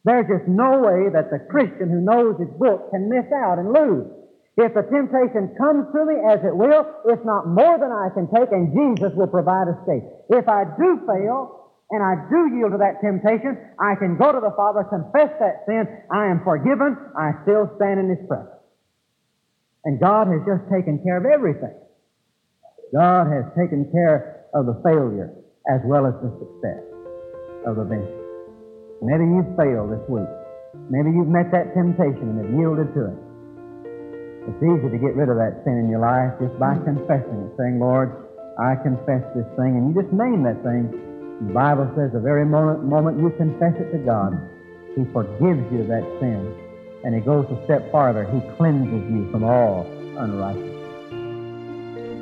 There's 0.06 0.30
just 0.30 0.46
no 0.46 0.86
way 0.86 1.10
that 1.10 1.34
the 1.34 1.42
Christian 1.50 1.90
who 1.90 1.98
knows 1.98 2.38
his 2.38 2.54
book 2.62 2.94
can 2.94 3.10
miss 3.10 3.26
out 3.34 3.58
and 3.58 3.74
lose. 3.74 4.06
If 4.54 4.70
the 4.72 4.86
temptation 4.86 5.50
comes 5.58 5.90
to 5.90 6.00
me 6.06 6.22
as 6.30 6.38
it 6.46 6.54
will, 6.54 6.86
it's 7.10 7.26
not 7.26 7.50
more 7.50 7.74
than 7.74 7.90
I 7.90 8.14
can 8.14 8.30
take, 8.30 8.54
and 8.54 8.70
Jesus 8.70 9.10
will 9.18 9.26
provide 9.26 9.66
escape. 9.66 10.06
If 10.30 10.46
I 10.46 10.62
do 10.78 11.02
fail, 11.10 11.74
and 11.90 12.02
I 12.02 12.22
do 12.30 12.54
yield 12.54 12.72
to 12.72 12.78
that 12.78 13.02
temptation, 13.02 13.58
I 13.82 13.98
can 13.98 14.16
go 14.16 14.30
to 14.30 14.38
the 14.38 14.54
Father, 14.56 14.86
confess 14.86 15.34
that 15.42 15.66
sin, 15.66 15.86
I 16.10 16.30
am 16.30 16.40
forgiven, 16.46 16.96
I 17.18 17.42
still 17.42 17.66
stand 17.76 17.98
in 17.98 18.08
His 18.08 18.22
presence. 18.30 18.62
And 19.84 20.00
God 20.00 20.30
has 20.30 20.40
just 20.46 20.70
taken 20.70 21.02
care 21.02 21.18
of 21.18 21.26
everything. 21.26 21.74
God 22.94 23.26
has 23.26 23.44
taken 23.58 23.90
care 23.90 24.46
of 24.54 24.66
the 24.66 24.80
failure 24.86 25.34
as 25.66 25.82
well 25.84 26.06
as 26.06 26.14
the 26.22 26.30
success 26.38 26.82
of 27.66 27.74
the 27.74 27.84
venture. 27.84 28.25
Maybe 29.02 29.24
you've 29.24 29.52
failed 29.56 29.92
this 29.92 30.04
week. 30.08 30.28
Maybe 30.88 31.12
you've 31.12 31.30
met 31.30 31.50
that 31.52 31.72
temptation 31.72 32.36
and 32.36 32.38
have 32.40 32.52
yielded 32.52 32.92
to 32.94 33.02
it. 33.12 33.18
It's 34.46 34.62
easy 34.62 34.88
to 34.92 34.98
get 35.00 35.18
rid 35.18 35.28
of 35.28 35.36
that 35.36 35.64
sin 35.64 35.82
in 35.82 35.88
your 35.90 36.00
life 36.00 36.38
just 36.38 36.54
by 36.60 36.78
confessing 36.84 37.48
it, 37.48 37.50
saying, 37.58 37.80
Lord, 37.82 38.14
I 38.56 38.78
confess 38.80 39.24
this 39.34 39.48
thing. 39.58 39.76
And 39.76 39.90
you 39.90 39.92
just 39.96 40.12
name 40.14 40.46
that 40.46 40.62
thing. 40.62 40.92
The 41.48 41.52
Bible 41.52 41.90
says 41.98 42.14
the 42.16 42.22
very 42.22 42.46
moment, 42.46 42.84
moment 42.84 43.20
you 43.20 43.28
confess 43.36 43.74
it 43.76 43.92
to 43.92 44.00
God, 44.00 44.38
He 44.94 45.04
forgives 45.12 45.64
you 45.74 45.84
that 45.90 46.04
sin 46.22 46.66
and 47.06 47.14
he 47.14 47.20
goes 47.20 47.46
a 47.50 47.64
step 47.64 47.90
farther. 47.92 48.24
He 48.24 48.40
cleanses 48.56 49.08
you 49.08 49.30
from 49.30 49.44
all 49.44 49.86
unrighteousness. 50.18 50.75